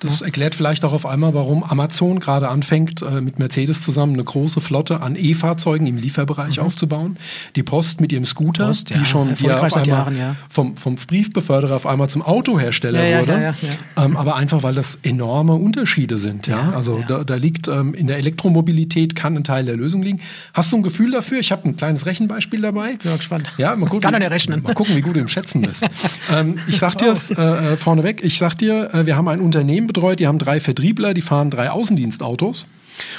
Das 0.00 0.20
erklärt 0.20 0.54
vielleicht 0.54 0.84
auch 0.84 0.92
auf 0.92 1.06
einmal, 1.06 1.34
warum 1.34 1.64
Amazon 1.64 2.20
gerade 2.20 2.48
anfängt, 2.48 3.02
äh, 3.02 3.20
mit 3.20 3.38
Mercedes 3.38 3.82
zusammen 3.82 4.14
eine 4.14 4.24
große 4.24 4.60
Flotte 4.60 5.00
an 5.00 5.16
E-Fahrzeugen 5.16 5.86
im 5.86 5.96
Lieferbereich 5.96 6.58
mhm. 6.58 6.64
aufzubauen. 6.64 7.16
Die 7.56 7.62
Post 7.62 8.00
mit 8.00 8.12
ihrem 8.12 8.24
Scooter, 8.24 8.66
Post, 8.66 8.90
ja, 8.90 8.98
die 8.98 9.04
schon 9.04 9.34
die 9.34 9.50
auf 9.50 9.62
einmal 9.62 9.86
Jahren, 9.88 10.16
ja. 10.16 10.36
vom, 10.48 10.76
vom 10.76 10.94
Briefbeförderer 10.94 11.74
auf 11.74 11.86
einmal 11.86 12.08
zum 12.08 12.22
Autohersteller 12.22 13.04
ja, 13.04 13.20
wurde. 13.20 13.54
Ähm, 13.96 14.16
aber 14.16 14.36
einfach, 14.36 14.62
weil 14.62 14.74
das 14.74 14.98
enorme 15.02 15.54
Unterschiede 15.54 16.16
sind. 16.16 16.46
Ja? 16.46 16.72
also 16.74 17.02
Da, 17.08 17.24
da, 17.24 17.34
liegt 17.34 17.68
ähm, 17.68 17.94
in 17.94 18.06
der 18.06 18.18
Elektromobilität 18.18 19.16
kann 19.16 19.36
ein 19.36 19.44
Teil 19.44 19.64
der 19.64 19.76
Lösung 19.76 20.02
liegen. 20.02 20.20
Hast 20.54 20.70
du 20.72 20.76
ein 20.76 20.82
Gefühl 20.82 21.10
dafür? 21.10 21.40
Ich 21.40 21.50
habe 21.50 21.68
ein 21.68 21.76
kleines 21.76 22.06
Rechenbeispiel 22.06 22.60
dabei. 22.60 22.94
Bin 23.02 23.16
gespannt. 23.16 23.52
Ja, 23.58 23.74
mal 23.74 23.86
gucken, 23.86 24.00
kann 24.00 24.22
er 24.22 24.30
rechnen. 24.30 24.62
Mal 24.62 24.74
gucken, 24.74 24.94
wie 24.94 25.00
gut 25.00 25.16
du 25.16 25.20
im 25.20 25.28
Schätzen 25.28 25.62
bist. 25.62 25.84
ähm, 26.32 26.58
ich 26.68 26.78
sag 26.78 26.96
dir 26.96 27.10
es 27.10 27.30
äh, 27.30 27.42
äh, 27.42 27.76
vorneweg. 27.76 28.22
Ich 28.22 28.38
sag 28.38 28.54
dir, 28.54 28.94
äh, 28.94 29.06
wir 29.06 29.16
haben 29.16 29.26
ein 29.26 29.40
Unternehmen 29.40 29.87
betreut, 29.88 30.20
die 30.20 30.28
haben 30.28 30.38
drei 30.38 30.60
Vertriebler, 30.60 31.14
die 31.14 31.22
fahren 31.22 31.50
drei 31.50 31.70
Außendienstautos. 31.70 32.66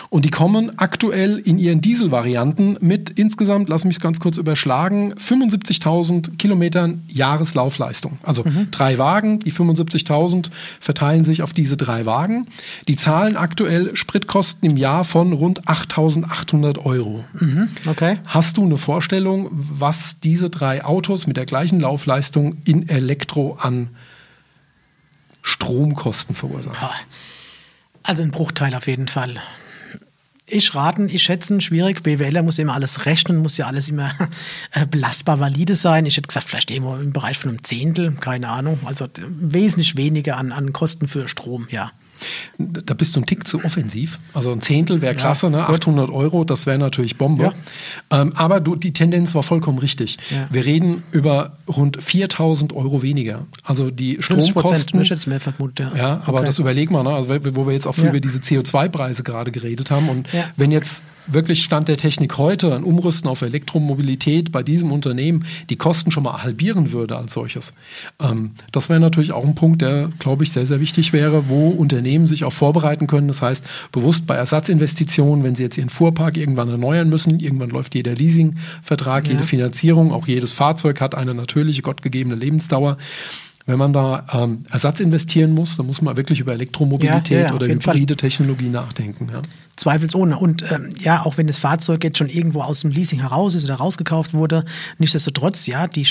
Und 0.09 0.25
die 0.25 0.29
kommen 0.29 0.77
aktuell 0.77 1.37
in 1.37 1.59
ihren 1.59 1.81
Dieselvarianten 1.81 2.77
mit 2.81 3.09
insgesamt, 3.11 3.69
lass 3.69 3.85
mich 3.85 3.99
ganz 3.99 4.19
kurz 4.19 4.37
überschlagen, 4.37 5.13
75.000 5.13 6.37
Kilometern 6.37 7.03
Jahreslaufleistung. 7.07 8.17
Also 8.23 8.43
mhm. 8.43 8.71
drei 8.71 8.97
Wagen, 8.97 9.39
die 9.39 9.51
75.000 9.51 10.49
verteilen 10.79 11.23
sich 11.23 11.41
auf 11.41 11.53
diese 11.53 11.77
drei 11.77 12.05
Wagen. 12.05 12.47
Die 12.87 12.95
zahlen 12.95 13.35
aktuell 13.35 13.95
Spritkosten 13.95 14.69
im 14.69 14.77
Jahr 14.77 15.03
von 15.03 15.33
rund 15.33 15.67
8.800 15.67 16.79
Euro. 16.79 17.23
Mhm. 17.39 17.69
Okay. 17.85 18.17
Hast 18.25 18.57
du 18.57 18.65
eine 18.65 18.77
Vorstellung, 18.77 19.49
was 19.51 20.19
diese 20.19 20.49
drei 20.49 20.83
Autos 20.83 21.27
mit 21.27 21.37
der 21.37 21.45
gleichen 21.45 21.79
Laufleistung 21.79 22.57
in 22.65 22.89
Elektro 22.89 23.57
an 23.61 23.89
Stromkosten 25.49 26.35
verursachen? 26.35 26.89
Also 28.03 28.23
ein 28.23 28.31
Bruchteil 28.31 28.75
auf 28.75 28.87
jeden 28.87 29.07
Fall. 29.07 29.41
Ich 30.45 30.73
raten, 30.73 31.09
ich 31.09 31.21
schätze, 31.21 31.61
schwierig. 31.61 32.01
BWLer 32.01 32.41
muss 32.41 32.57
immer 32.57 32.73
alles 32.73 33.05
rechnen, 33.05 33.37
muss 33.37 33.57
ja 33.57 33.67
alles 33.67 33.89
immer 33.89 34.15
äh, 34.71 34.85
belastbar 34.87 35.39
valide 35.39 35.75
sein. 35.75 36.05
Ich 36.05 36.17
hätte 36.17 36.27
gesagt, 36.27 36.47
vielleicht 36.47 36.71
irgendwo 36.71 36.95
im 36.95 37.13
Bereich 37.13 37.37
von 37.37 37.49
einem 37.49 37.63
Zehntel, 37.63 38.13
keine 38.13 38.49
Ahnung. 38.49 38.79
Also 38.85 39.07
wesentlich 39.17 39.95
weniger 39.95 40.37
an, 40.37 40.51
an 40.51 40.73
Kosten 40.73 41.07
für 41.07 41.27
Strom, 41.27 41.67
ja. 41.69 41.91
Da 42.57 42.93
bist 42.93 43.15
du 43.15 43.21
ein 43.21 43.25
Tick 43.25 43.47
zu 43.47 43.63
offensiv. 43.63 44.19
Also 44.33 44.51
ein 44.51 44.61
Zehntel 44.61 45.01
wäre 45.01 45.15
klasse, 45.15 45.47
ja, 45.47 45.51
ne? 45.51 45.69
800 45.69 46.09
Euro, 46.09 46.43
das 46.43 46.65
wäre 46.65 46.77
natürlich 46.77 47.17
Bombe. 47.17 47.53
Ja. 48.11 48.21
Ähm, 48.21 48.33
aber 48.35 48.59
du, 48.59 48.75
die 48.75 48.93
Tendenz 48.93 49.35
war 49.35 49.43
vollkommen 49.43 49.79
richtig. 49.79 50.17
Ja. 50.29 50.47
Wir 50.49 50.65
reden 50.65 51.03
über 51.11 51.53
rund 51.67 52.03
4000 52.03 52.73
Euro 52.73 53.01
weniger. 53.01 53.45
Also 53.63 53.91
die 53.91 54.17
Stromkosten. 54.19 54.99
Vermutet, 55.39 55.79
ja. 55.79 55.95
ja 55.95 56.21
aber 56.25 56.39
okay. 56.39 56.47
das 56.47 56.59
überleg 56.59 56.91
mal, 56.91 57.03
ne? 57.03 57.11
also, 57.11 57.29
wo 57.55 57.67
wir 57.67 57.73
jetzt 57.73 57.87
auch 57.87 57.97
über 57.97 58.19
diese 58.19 58.39
CO2-Preise 58.39 59.23
gerade 59.23 59.51
geredet 59.51 59.91
haben. 59.91 60.09
Und 60.09 60.27
wenn 60.57 60.71
jetzt 60.71 61.03
wirklich 61.27 61.63
Stand 61.63 61.87
der 61.87 61.97
Technik 61.97 62.37
heute 62.37 62.75
ein 62.75 62.83
Umrüsten 62.83 63.29
auf 63.29 63.41
Elektromobilität 63.41 64.51
bei 64.51 64.63
diesem 64.63 64.91
Unternehmen 64.91 65.45
die 65.69 65.75
Kosten 65.75 66.11
schon 66.11 66.23
mal 66.23 66.41
halbieren 66.43 66.91
würde 66.91 67.17
als 67.17 67.33
solches, 67.33 67.73
ähm, 68.19 68.51
das 68.71 68.89
wäre 68.89 68.99
natürlich 68.99 69.31
auch 69.31 69.43
ein 69.43 69.55
Punkt, 69.55 69.81
der, 69.81 70.09
glaube 70.19 70.43
ich, 70.43 70.51
sehr, 70.51 70.65
sehr 70.65 70.79
wichtig 70.79 71.13
wäre, 71.13 71.49
wo 71.49 71.69
Unternehmen 71.69 72.08
Unternehmen 72.09 72.27
sich 72.27 72.43
auch 72.43 72.53
vorbereiten 72.53 73.07
können. 73.07 73.27
Das 73.27 73.41
heißt, 73.41 73.63
bewusst 73.91 74.25
bei 74.25 74.35
Ersatzinvestitionen, 74.35 75.43
wenn 75.43 75.55
sie 75.55 75.63
jetzt 75.63 75.77
ihren 75.77 75.89
Fuhrpark 75.89 76.37
irgendwann 76.37 76.69
erneuern 76.69 77.09
müssen, 77.09 77.39
irgendwann 77.39 77.69
läuft 77.69 77.93
jeder 77.95 78.15
Leasingvertrag, 78.15 79.25
ja. 79.25 79.33
jede 79.33 79.43
Finanzierung, 79.43 80.11
auch 80.11 80.27
jedes 80.27 80.51
Fahrzeug 80.51 81.01
hat 81.01 81.13
eine 81.15 81.33
natürliche, 81.33 81.81
gottgegebene 81.81 82.35
Lebensdauer 82.35 82.97
wenn 83.65 83.77
man 83.77 83.93
da 83.93 84.25
ähm, 84.33 84.63
Ersatz 84.71 84.99
investieren 84.99 85.53
muss, 85.53 85.77
dann 85.77 85.85
muss 85.85 86.01
man 86.01 86.17
wirklich 86.17 86.39
über 86.39 86.53
Elektromobilität 86.53 87.29
ja, 87.29 87.47
ja, 87.49 87.53
oder 87.53 87.67
hybride 87.67 88.15
Fall. 88.15 88.29
Technologie 88.29 88.67
nachdenken. 88.67 89.27
Ja. 89.31 89.43
Zweifelsohne. 89.75 90.39
Und 90.39 90.63
ähm, 90.71 90.89
ja, 90.99 91.23
auch 91.23 91.37
wenn 91.37 91.45
das 91.45 91.59
Fahrzeug 91.59 92.03
jetzt 92.03 92.17
schon 92.17 92.29
irgendwo 92.29 92.61
aus 92.61 92.81
dem 92.81 92.89
Leasing 92.89 93.19
heraus 93.19 93.53
ist 93.53 93.65
oder 93.65 93.75
rausgekauft 93.75 94.33
wurde, 94.33 94.65
nichtsdestotrotz, 94.97 95.67
ja, 95.67 95.87
die 95.87 96.07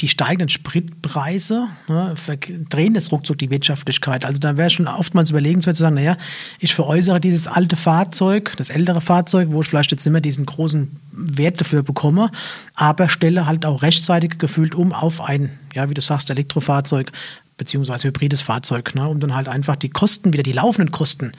die 0.00 0.08
steigenden 0.08 0.48
Spritpreise 0.48 1.68
ne, 1.86 2.14
verdrehen 2.16 2.94
das 2.94 3.12
ruckzuck 3.12 3.38
die 3.38 3.50
Wirtschaftlichkeit. 3.50 4.24
Also 4.24 4.40
da 4.40 4.56
wäre 4.56 4.68
schon 4.68 4.88
oftmals 4.88 5.30
überlegenswert 5.30 5.76
zu 5.76 5.82
sagen, 5.82 5.94
naja, 5.94 6.16
ich 6.58 6.74
veräußere 6.74 7.20
dieses 7.20 7.46
alte 7.46 7.76
Fahrzeug, 7.76 8.54
das 8.56 8.70
ältere 8.70 9.00
Fahrzeug, 9.00 9.48
wo 9.52 9.62
ich 9.62 9.68
vielleicht 9.68 9.92
jetzt 9.92 10.04
nicht 10.04 10.12
mehr 10.12 10.20
diesen 10.20 10.46
großen 10.46 10.90
Wert 11.12 11.60
dafür 11.60 11.84
bekomme, 11.84 12.30
aber 12.74 13.08
stelle 13.08 13.46
halt 13.46 13.64
auch 13.64 13.82
rechtzeitig 13.82 14.38
gefühlt 14.38 14.74
um 14.74 14.92
auf 14.92 15.20
ein, 15.20 15.56
ja, 15.74 15.88
wie 15.88 15.94
du 15.94 16.02
sagst, 16.02 16.28
Elektrofahrzeug 16.28 17.12
beziehungsweise 17.56 18.08
hybrides 18.08 18.42
Fahrzeug, 18.42 18.96
ne, 18.96 19.08
um 19.08 19.20
dann 19.20 19.34
halt 19.34 19.48
einfach 19.48 19.76
die 19.76 19.90
Kosten 19.90 20.32
wieder, 20.32 20.42
die 20.42 20.52
laufenden 20.52 20.90
Kosten 20.90 21.32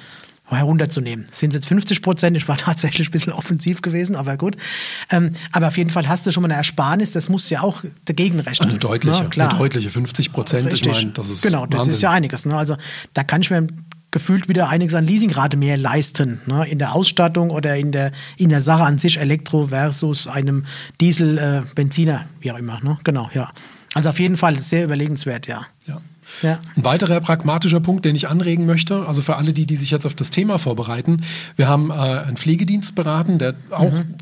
herunterzunehmen. 0.50 1.26
Sind 1.32 1.50
es 1.50 1.56
jetzt 1.56 1.68
50 1.68 2.02
Prozent? 2.02 2.38
Ich 2.38 2.48
war 2.48 2.58
tatsächlich 2.58 3.10
ein 3.10 3.12
bisschen 3.12 3.34
offensiv 3.34 3.82
gewesen, 3.82 4.16
aber 4.16 4.38
gut. 4.38 4.56
Ähm, 5.10 5.32
aber 5.52 5.68
auf 5.70 5.78
jeden 5.78 5.90
Fall 5.90 6.08
hast 6.08 6.28
du 6.28 6.32
schon 6.32 6.42
mal 6.42 6.48
eine 6.48 6.58
Ersparnis, 6.58 7.12
das 7.12 7.30
musst 7.30 7.50
du 7.50 7.56
ja 7.56 7.62
auch 7.62 7.84
dagegen 8.06 8.40
rechnen. 8.40 8.70
Eine 8.70 8.80
deutliche, 8.80 9.24
ja, 9.24 9.30
klar. 9.30 9.50
Eine 9.50 9.60
deutliche 9.60 9.90
50 9.90 10.34
Prozent, 10.34 10.72
ich 10.72 10.86
meine, 10.86 11.12
das 11.12 11.30
ist 11.30 11.42
Genau, 11.42 11.66
das 11.66 11.80
Wahnsinn. 11.80 11.94
ist 11.94 12.02
ja 12.02 12.12
einiges. 12.12 12.46
Ne? 12.46 12.56
Also 12.56 12.78
da 13.14 13.24
kann 13.24 13.42
ich 13.42 13.50
mir 13.50 13.68
gefühlt 14.12 14.48
wieder 14.48 14.70
einiges 14.70 14.96
an 14.96 15.06
Leasingrate 15.06 15.58
mehr 15.58 15.76
leisten. 15.76 16.40
Ne? 16.46 16.66
In 16.70 16.80
der 16.80 16.96
Ausstattung 16.96 17.50
oder 17.50 17.76
in 17.76 17.92
der, 17.92 18.12
in 18.38 18.50
der 18.50 18.62
Sache 18.62 18.84
an 18.84 18.98
sich 18.98 19.20
Elektro 19.20 19.68
versus 19.68 20.28
einem 20.28 20.66
Diesel, 21.02 21.38
äh, 21.38 21.62
Benziner, 21.76 22.26
wie 22.40 22.52
auch 22.52 22.58
immer. 22.58 22.80
Ne? 22.82 22.98
Genau, 23.04 23.30
ja. 23.34 23.52
Also 23.94 24.10
auf 24.10 24.20
jeden 24.20 24.38
Fall 24.38 24.62
sehr 24.62 24.86
überlegenswert, 24.86 25.48
ja. 25.48 25.66
Ja. 26.42 26.60
Ein 26.76 26.84
weiterer 26.84 27.20
pragmatischer 27.20 27.80
Punkt, 27.80 28.06
den 28.06 28.16
ich 28.16 28.28
anregen 28.28 28.66
möchte, 28.66 29.08
also 29.08 29.22
für 29.22 29.38
alle, 29.38 29.54
die, 29.54 29.66
die 29.66 29.76
sich 29.76 29.92
jetzt 29.92 30.06
auf 30.06 30.16
das 30.16 30.32
Thema 30.32 30.58
vorbereiten, 30.58 31.22
wir 31.56 31.68
haben 31.68 31.90
äh, 31.90 31.94
einen 31.94 32.38
Pflegedienst 32.38 32.96
beraten, 32.96 33.40
der 33.40 33.56
auch 33.72 33.92
mhm. 33.92 34.16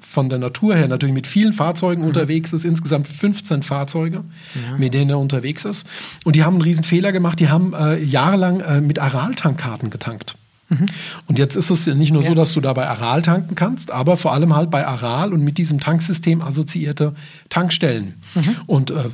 von 0.00 0.28
der 0.28 0.38
Natur 0.38 0.74
her 0.76 0.88
natürlich 0.88 1.14
mit 1.14 1.26
vielen 1.26 1.52
Fahrzeugen 1.52 2.02
mhm. 2.02 2.08
unterwegs 2.08 2.52
ist, 2.52 2.64
insgesamt 2.64 3.08
15 3.08 3.62
Fahrzeuge, 3.62 4.24
ja. 4.54 4.76
mit 4.78 4.94
denen 4.94 5.10
er 5.10 5.18
unterwegs 5.18 5.64
ist. 5.64 5.86
Und 6.24 6.36
die 6.36 6.44
haben 6.44 6.54
einen 6.54 6.62
riesen 6.62 6.84
Fehler 6.84 7.12
gemacht, 7.12 7.40
die 7.40 7.48
haben 7.48 7.74
äh, 7.74 7.98
jahrelang 7.98 8.60
äh, 8.60 8.80
mit 8.80 8.98
Aral-Tankkarten 8.98 9.90
getankt. 9.90 10.36
Mhm. 10.68 10.86
Und 11.26 11.38
jetzt 11.38 11.56
ist 11.56 11.70
es 11.70 11.86
nicht 11.86 12.12
nur 12.12 12.22
ja. 12.22 12.28
so, 12.28 12.34
dass 12.34 12.52
du 12.52 12.60
da 12.60 12.72
bei 12.72 12.86
Aral 12.86 13.22
tanken 13.22 13.54
kannst, 13.54 13.90
aber 13.90 14.16
vor 14.16 14.32
allem 14.32 14.54
halt 14.54 14.70
bei 14.70 14.86
Aral 14.86 15.32
und 15.32 15.42
mit 15.42 15.58
diesem 15.58 15.80
Tanksystem 15.80 16.42
assoziierte 16.42 17.14
Tankstellen. 17.48 18.14
Mhm. 18.34 18.56
Und 18.66 18.90
äh, 18.90 19.04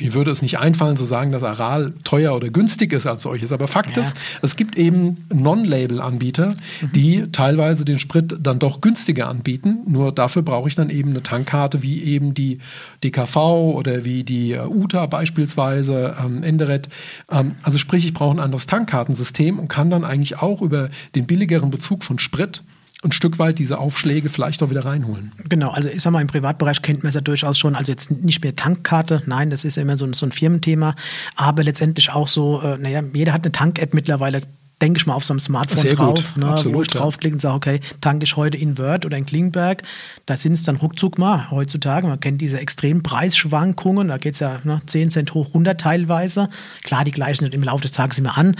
mir 0.00 0.14
würde 0.14 0.30
es 0.30 0.40
nicht 0.40 0.58
einfallen 0.58 0.96
zu 0.96 1.04
sagen, 1.04 1.32
dass 1.32 1.42
Aral 1.42 1.92
teuer 2.04 2.34
oder 2.34 2.48
günstig 2.48 2.92
ist 2.92 3.06
als 3.06 3.22
solches. 3.22 3.52
Aber 3.52 3.66
Fakt 3.66 3.96
ja. 3.96 4.02
ist, 4.02 4.16
es 4.40 4.56
gibt 4.56 4.76
eben 4.76 5.26
Non-Label-Anbieter, 5.32 6.56
mhm. 6.80 6.92
die 6.92 7.26
teilweise 7.32 7.84
den 7.84 7.98
Sprit 7.98 8.36
dann 8.40 8.58
doch 8.58 8.80
günstiger 8.80 9.28
anbieten. 9.28 9.80
Nur 9.86 10.12
dafür 10.12 10.42
brauche 10.42 10.68
ich 10.68 10.74
dann 10.74 10.88
eben 10.88 11.10
eine 11.10 11.22
Tankkarte 11.22 11.82
wie 11.82 12.02
eben 12.02 12.34
die 12.34 12.58
DKV 13.02 13.36
oder 13.36 14.04
wie 14.04 14.24
die 14.24 14.52
äh, 14.52 14.66
UTA 14.66 15.06
beispielsweise, 15.06 16.16
ähm, 16.24 16.42
Enderet. 16.42 16.88
Ähm, 17.30 17.56
also 17.62 17.76
sprich, 17.76 18.06
ich 18.06 18.14
brauche 18.14 18.36
ein 18.36 18.40
anderes 18.40 18.66
Tankkartensystem 18.66 19.58
und 19.58 19.68
kann 19.68 19.90
dann 19.90 20.04
eigentlich 20.04 20.38
auch 20.38 20.62
über 20.62 20.88
den 21.14 21.26
billigeren 21.26 21.70
Bezug 21.70 22.04
von 22.04 22.18
Sprit 22.18 22.62
ein 23.04 23.12
Stück 23.12 23.38
weit 23.38 23.58
diese 23.58 23.78
Aufschläge 23.78 24.30
vielleicht 24.30 24.62
auch 24.62 24.70
wieder 24.70 24.84
reinholen. 24.84 25.32
Genau, 25.48 25.70
also 25.70 25.88
ich 25.88 26.02
sag 26.02 26.10
mal, 26.12 26.22
im 26.22 26.26
Privatbereich 26.26 26.80
kennt 26.82 27.02
man 27.02 27.08
es 27.08 27.14
ja 27.14 27.20
durchaus 27.20 27.58
schon, 27.58 27.76
also 27.76 27.92
jetzt 27.92 28.10
nicht 28.10 28.42
mehr 28.42 28.56
Tankkarte, 28.56 29.22
nein, 29.26 29.50
das 29.50 29.64
ist 29.64 29.76
ja 29.76 29.82
immer 29.82 29.96
so, 29.96 30.10
so 30.14 30.26
ein 30.26 30.32
Firmenthema, 30.32 30.96
aber 31.36 31.62
letztendlich 31.62 32.10
auch 32.10 32.28
so, 32.28 32.62
äh, 32.62 32.78
naja, 32.78 33.02
jeder 33.12 33.32
hat 33.32 33.44
eine 33.44 33.52
Tank-App 33.52 33.94
mittlerweile 33.94 34.42
denke 34.82 34.98
ich 34.98 35.06
mal, 35.06 35.14
auf 35.14 35.24
so 35.24 35.32
einem 35.32 35.40
Smartphone 35.40 35.78
Sehr 35.78 35.94
drauf, 35.94 36.36
ne, 36.36 36.46
Absolut, 36.46 36.76
wo 36.76 36.82
ich 36.82 36.92
ja. 36.92 37.00
draufklicke 37.00 37.34
und 37.34 37.40
sage, 37.40 37.54
okay, 37.54 37.80
tanke 38.00 38.24
ich 38.24 38.36
heute 38.36 38.58
in 38.58 38.76
Word 38.76 39.06
oder 39.06 39.16
in 39.16 39.24
Klingberg. 39.24 39.82
Da 40.26 40.36
sind 40.36 40.52
es 40.52 40.64
dann 40.64 40.76
ruckzuck 40.76 41.18
mal 41.18 41.50
heutzutage. 41.50 42.06
Man 42.06 42.20
kennt 42.20 42.40
diese 42.40 42.60
extremen 42.60 43.02
Preisschwankungen. 43.02 44.08
Da 44.08 44.18
geht 44.18 44.34
es 44.34 44.40
ja 44.40 44.60
ne, 44.64 44.82
10 44.86 45.10
Cent 45.10 45.34
hoch 45.34 45.48
100 45.48 45.80
teilweise. 45.80 46.48
Klar, 46.82 47.04
die 47.04 47.12
gleichen 47.12 47.46
im 47.46 47.62
Laufe 47.62 47.82
des 47.82 47.92
Tages 47.92 48.18
immer 48.18 48.36
an. 48.36 48.56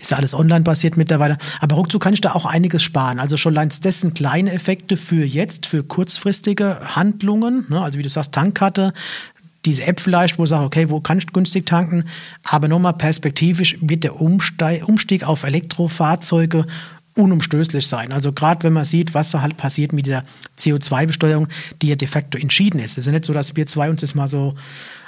Ist 0.00 0.10
ja 0.10 0.16
alles 0.16 0.34
online 0.34 0.62
basiert 0.62 0.96
mittlerweile. 0.96 1.38
Aber 1.60 1.76
ruckzuck 1.76 2.02
kann 2.02 2.14
ich 2.14 2.20
da 2.20 2.32
auch 2.32 2.46
einiges 2.46 2.82
sparen. 2.82 3.18
Also 3.18 3.36
schon 3.36 3.56
allein 3.56 3.68
dessen 3.68 4.14
kleine 4.14 4.52
Effekte 4.52 4.96
für 4.96 5.24
jetzt, 5.24 5.66
für 5.66 5.84
kurzfristige 5.84 6.96
Handlungen. 6.96 7.66
Ne, 7.68 7.80
also 7.80 7.98
wie 7.98 8.02
du 8.02 8.08
sagst, 8.08 8.32
Tankkarte, 8.32 8.92
diese 9.64 9.84
App 9.86 10.00
vielleicht, 10.00 10.38
wo 10.38 10.44
ich 10.44 10.50
sage, 10.50 10.64
okay, 10.64 10.88
wo 10.88 11.00
kann 11.00 11.18
ich 11.18 11.26
günstig 11.26 11.66
tanken? 11.66 12.04
Aber 12.44 12.68
nochmal 12.68 12.94
perspektivisch 12.94 13.76
wird 13.80 14.04
der 14.04 14.20
Umstieg 14.20 15.24
auf 15.24 15.42
Elektrofahrzeuge 15.42 16.66
unumstößlich 17.18 17.86
sein. 17.86 18.12
Also 18.12 18.32
gerade 18.32 18.62
wenn 18.62 18.72
man 18.72 18.84
sieht, 18.84 19.12
was 19.12 19.30
da 19.30 19.42
halt 19.42 19.56
passiert 19.56 19.92
mit 19.92 20.06
der 20.06 20.24
CO2-Besteuerung, 20.56 21.48
die 21.82 21.88
ja 21.88 21.96
de 21.96 22.06
facto 22.06 22.38
entschieden 22.38 22.78
ist. 22.78 22.92
Es 22.92 22.98
ist 22.98 23.06
ja 23.06 23.12
nicht 23.12 23.24
so, 23.24 23.32
dass 23.32 23.56
wir 23.56 23.66
zwei 23.66 23.90
uns 23.90 24.00
das 24.00 24.14
mal 24.14 24.28
so 24.28 24.54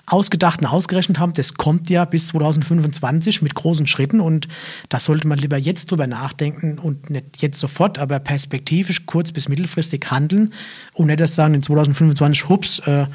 ausgedacht 0.07 0.61
und 0.61 0.67
ausgerechnet 0.67 1.21
haben. 1.21 1.33
Das 1.35 1.55
kommt 1.55 1.89
ja 1.89 2.05
bis 2.05 2.29
2025 2.29 3.43
mit 3.43 3.55
großen 3.55 3.87
Schritten 3.87 4.21
und 4.21 4.49
da 4.89 4.99
sollte 4.99 5.29
man 5.29 5.39
lieber 5.39 5.57
jetzt 5.57 5.91
drüber 5.91 6.09
nachdenken 6.09 6.79
und 6.79 7.11
nicht 7.11 7.41
jetzt 7.43 7.61
sofort, 7.61 7.99
aber 7.99 8.19
perspektivisch 8.19 9.07
kurz- 9.07 9.31
bis 9.31 9.49
mittelfristig 9.49 10.11
handeln 10.11 10.53
und 10.95 11.07
nicht 11.07 11.21
erst 11.21 11.37
sagen, 11.37 11.55
in 11.55 11.63
2025, 11.63 12.49
hups, 12.49 12.81
äh, 12.81 13.07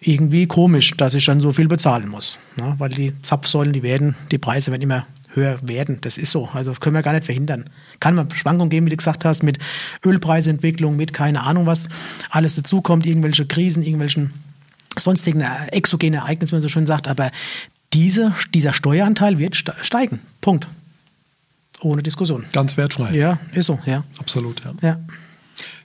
irgendwie 0.00 0.46
komisch, 0.46 0.96
dass 0.96 1.14
ich 1.14 1.24
dann 1.24 1.40
so 1.40 1.52
viel 1.52 1.68
bezahlen 1.68 2.08
muss. 2.08 2.38
Ne? 2.56 2.74
Weil 2.78 2.90
die 2.90 3.12
Zapfsäulen, 3.22 3.72
die 3.72 3.82
werden, 3.82 4.14
die 4.30 4.38
Preise 4.38 4.70
werden 4.70 4.82
immer 4.82 5.06
höher 5.34 5.58
werden. 5.62 5.98
Das 6.00 6.18
ist 6.18 6.30
so. 6.30 6.48
Also 6.52 6.72
können 6.72 6.94
wir 6.94 7.02
gar 7.02 7.12
nicht 7.12 7.26
verhindern. 7.26 7.64
Kann 8.00 8.14
man 8.14 8.30
Schwankungen 8.30 8.70
geben, 8.70 8.86
wie 8.86 8.90
du 8.90 8.96
gesagt 8.96 9.24
hast, 9.24 9.42
mit 9.42 9.58
Ölpreisentwicklung, 10.04 10.96
mit 10.96 11.12
keine 11.12 11.42
Ahnung 11.42 11.66
was 11.66 11.88
alles 12.30 12.54
dazukommt, 12.56 13.06
irgendwelche 13.06 13.46
Krisen, 13.46 13.82
irgendwelchen 13.82 14.32
sonstigen 14.96 15.40
äh, 15.40 15.66
exogenen 15.70 16.20
Ereignissen, 16.20 16.52
wie 16.52 16.56
man 16.56 16.62
so 16.62 16.68
schön 16.68 16.86
sagt. 16.86 17.08
Aber 17.08 17.30
diese, 17.92 18.34
dieser 18.54 18.72
Steueranteil 18.72 19.38
wird 19.38 19.56
steigen. 19.56 20.20
Punkt. 20.40 20.68
Ohne 21.80 22.02
Diskussion. 22.02 22.44
Ganz 22.52 22.76
wertfrei. 22.76 23.14
Ja, 23.14 23.38
ist 23.52 23.66
so, 23.66 23.78
ja. 23.86 24.04
Absolut, 24.18 24.62
ja. 24.64 24.72
ja. 24.82 24.98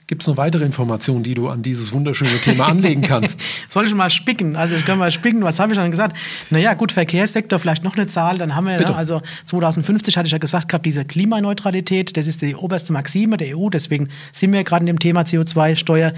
Gibt 0.06 0.22
es 0.22 0.28
noch 0.28 0.36
weitere 0.36 0.64
Informationen, 0.66 1.22
die 1.22 1.34
du 1.34 1.48
an 1.48 1.62
dieses 1.62 1.92
wunderschöne 1.92 2.36
Thema 2.38 2.66
anlegen 2.66 3.00
kannst? 3.00 3.38
Soll 3.70 3.86
ich 3.86 3.94
mal 3.94 4.10
spicken? 4.10 4.54
Also 4.54 4.76
ich 4.76 4.84
kann 4.84 4.98
mal 4.98 5.10
spicken, 5.10 5.42
was 5.44 5.58
habe 5.58 5.72
ich 5.72 5.78
dann 5.78 5.90
gesagt? 5.90 6.14
Naja, 6.50 6.74
gut, 6.74 6.92
Verkehrssektor, 6.92 7.58
vielleicht 7.58 7.84
noch 7.84 7.96
eine 7.96 8.06
Zahl, 8.06 8.36
dann 8.36 8.54
haben 8.54 8.66
wir, 8.66 8.78
ne, 8.78 8.94
also 8.94 9.22
2050 9.46 10.18
hatte 10.18 10.26
ich 10.26 10.32
ja 10.32 10.38
gesagt 10.38 10.68
gehabt, 10.68 10.84
diese 10.84 11.06
Klimaneutralität, 11.06 12.18
das 12.18 12.26
ist 12.26 12.42
die 12.42 12.54
oberste 12.54 12.92
Maxime 12.92 13.38
der 13.38 13.56
EU, 13.56 13.70
deswegen 13.70 14.08
sind 14.30 14.52
wir 14.52 14.62
gerade 14.62 14.82
in 14.82 14.86
dem 14.86 14.98
Thema 14.98 15.22
CO2-Steuer. 15.22 16.12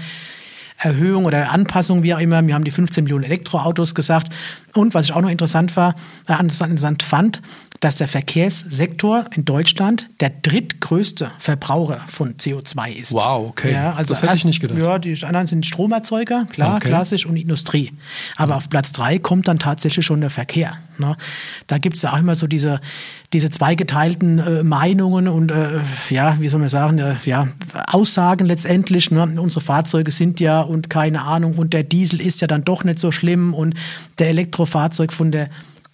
Erhöhung 0.79 1.25
oder 1.25 1.51
Anpassung, 1.51 2.03
wie 2.03 2.13
auch 2.13 2.19
immer. 2.19 2.45
Wir 2.45 2.53
haben 2.53 2.63
die 2.63 2.71
15 2.71 3.03
Millionen 3.03 3.23
Elektroautos 3.23 3.95
gesagt. 3.95 4.31
Und 4.75 4.93
was 4.93 5.05
ich 5.05 5.13
auch 5.13 5.21
noch 5.21 5.29
interessant 5.29 5.75
war, 5.75 5.95
äh, 6.27 6.39
interessant 6.39 7.01
fand, 7.01 7.41
dass 7.79 7.97
der 7.97 8.07
Verkehrssektor 8.07 9.25
in 9.35 9.45
Deutschland 9.45 10.09
der 10.19 10.29
drittgrößte 10.29 11.31
Verbraucher 11.37 12.01
von 12.07 12.35
CO2 12.35 12.93
ist. 12.93 13.13
Wow, 13.13 13.49
okay. 13.49 13.73
Ja, 13.73 13.93
also 13.93 14.09
das 14.09 14.21
hätte 14.21 14.31
erst, 14.31 14.41
ich 14.41 14.45
nicht 14.45 14.59
gedacht. 14.59 14.79
Ja, 14.79 14.99
die 14.99 15.23
anderen 15.23 15.47
sind 15.47 15.65
Stromerzeuger, 15.65 16.45
klar, 16.49 16.77
okay. 16.77 16.89
klassisch 16.89 17.25
und 17.25 17.37
Industrie. 17.37 17.91
Aber 18.35 18.53
mhm. 18.53 18.57
auf 18.57 18.69
Platz 18.69 18.91
drei 18.91 19.19
kommt 19.19 19.47
dann 19.47 19.59
tatsächlich 19.59 20.05
schon 20.05 20.21
der 20.21 20.29
Verkehr. 20.29 20.77
Ne? 20.97 21.15
Da 21.67 21.77
gibt 21.77 21.97
es 21.97 22.01
ja 22.01 22.13
auch 22.13 22.19
immer 22.19 22.35
so 22.35 22.47
diese, 22.47 22.81
diese 23.33 23.49
zweigeteilten 23.49 24.39
äh, 24.39 24.63
Meinungen 24.63 25.27
und 25.27 25.51
äh, 25.51 25.79
ja, 26.09 26.37
wie 26.39 26.49
soll 26.49 26.59
man 26.59 26.69
sagen, 26.69 26.97
äh, 26.97 27.15
ja, 27.25 27.47
Aussagen 27.87 28.45
letztendlich. 28.45 29.11
Ne? 29.11 29.21
Unsere 29.39 29.61
Fahrzeuge 29.61 30.11
sind 30.11 30.39
ja 30.39 30.61
und 30.61 30.89
keine 30.89 31.21
Ahnung 31.21 31.55
und 31.57 31.73
der 31.73 31.83
Diesel 31.83 32.21
ist 32.21 32.41
ja 32.41 32.47
dann 32.47 32.63
doch 32.63 32.83
nicht 32.83 32.99
so 32.99 33.11
schlimm 33.11 33.53
und 33.53 33.75
der 34.17 34.29
Elektrofahrzeug 34.29 35.13
von 35.13 35.31
der 35.31 35.49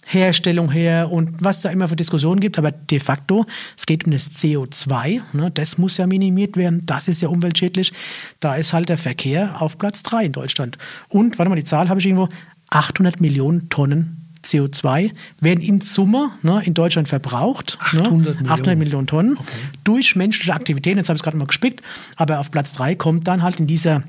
Herstellung 0.06 0.70
her 0.70 1.10
und 1.10 1.42
was 1.42 1.62
da 1.62 1.70
immer 1.70 1.88
für 1.88 1.96
Diskussionen 1.96 2.40
gibt, 2.40 2.58
aber 2.58 2.72
de 2.72 3.00
facto, 3.00 3.44
es 3.76 3.86
geht 3.86 4.04
um 4.04 4.12
das 4.12 4.30
CO2, 4.32 5.20
ne, 5.32 5.50
das 5.50 5.78
muss 5.78 5.96
ja 5.96 6.06
minimiert 6.06 6.56
werden, 6.56 6.82
das 6.84 7.08
ist 7.08 7.22
ja 7.22 7.28
umweltschädlich. 7.28 7.92
Da 8.40 8.54
ist 8.54 8.72
halt 8.72 8.88
der 8.88 8.98
Verkehr 8.98 9.60
auf 9.60 9.78
Platz 9.78 10.02
3 10.02 10.26
in 10.26 10.32
Deutschland. 10.32 10.78
Und, 11.08 11.38
warte 11.38 11.48
mal, 11.48 11.56
die 11.56 11.64
Zahl 11.64 11.88
habe 11.88 12.00
ich 12.00 12.06
irgendwo, 12.06 12.28
800 12.70 13.20
Millionen 13.20 13.68
Tonnen 13.68 14.24
CO2 14.44 15.12
werden 15.40 15.60
in 15.60 15.80
Summe 15.80 16.30
ne, 16.42 16.62
in 16.64 16.74
Deutschland 16.74 17.08
verbraucht. 17.08 17.78
800, 17.80 18.10
ne, 18.10 18.18
Millionen. 18.18 18.50
800 18.50 18.78
Millionen 18.78 19.06
Tonnen 19.06 19.36
okay. 19.38 19.56
durch 19.84 20.16
menschliche 20.16 20.52
Aktivitäten. 20.52 20.98
Jetzt 20.98 21.08
habe 21.08 21.16
ich 21.16 21.20
es 21.20 21.24
gerade 21.24 21.36
mal 21.36 21.46
gespickt. 21.46 21.82
Aber 22.16 22.40
auf 22.40 22.50
Platz 22.50 22.72
3 22.74 22.94
kommt 22.94 23.26
dann 23.26 23.42
halt 23.42 23.58
in 23.60 23.66
dieser 23.66 24.02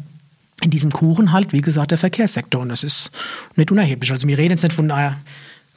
in 0.62 0.72
diesem 0.72 0.92
Kuchen 0.92 1.34
halt, 1.34 1.52
wie 1.52 1.60
gesagt, 1.60 1.92
der 1.92 1.98
Verkehrssektor. 1.98 2.62
Und 2.62 2.70
das 2.70 2.84
ist 2.84 3.12
nicht 3.56 3.72
unerheblich. 3.72 4.12
Also 4.12 4.28
wir 4.28 4.38
reden 4.38 4.52
jetzt 4.52 4.64
nicht 4.64 4.74
von 4.74 4.90
einer 4.90 5.18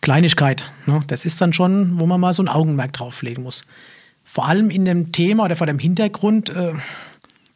Kleinigkeit. 0.00 0.70
Ne? 0.86 1.02
Das 1.06 1.24
ist 1.24 1.40
dann 1.40 1.52
schon, 1.52 2.00
wo 2.00 2.06
man 2.06 2.20
mal 2.20 2.32
so 2.32 2.42
ein 2.42 2.48
Augenmerk 2.48 2.92
drauflegen 2.92 3.42
muss. 3.42 3.64
Vor 4.24 4.46
allem 4.46 4.70
in 4.70 4.84
dem 4.84 5.12
Thema 5.12 5.44
oder 5.44 5.56
vor 5.56 5.66
dem 5.66 5.78
Hintergrund, 5.78 6.50
äh, 6.50 6.72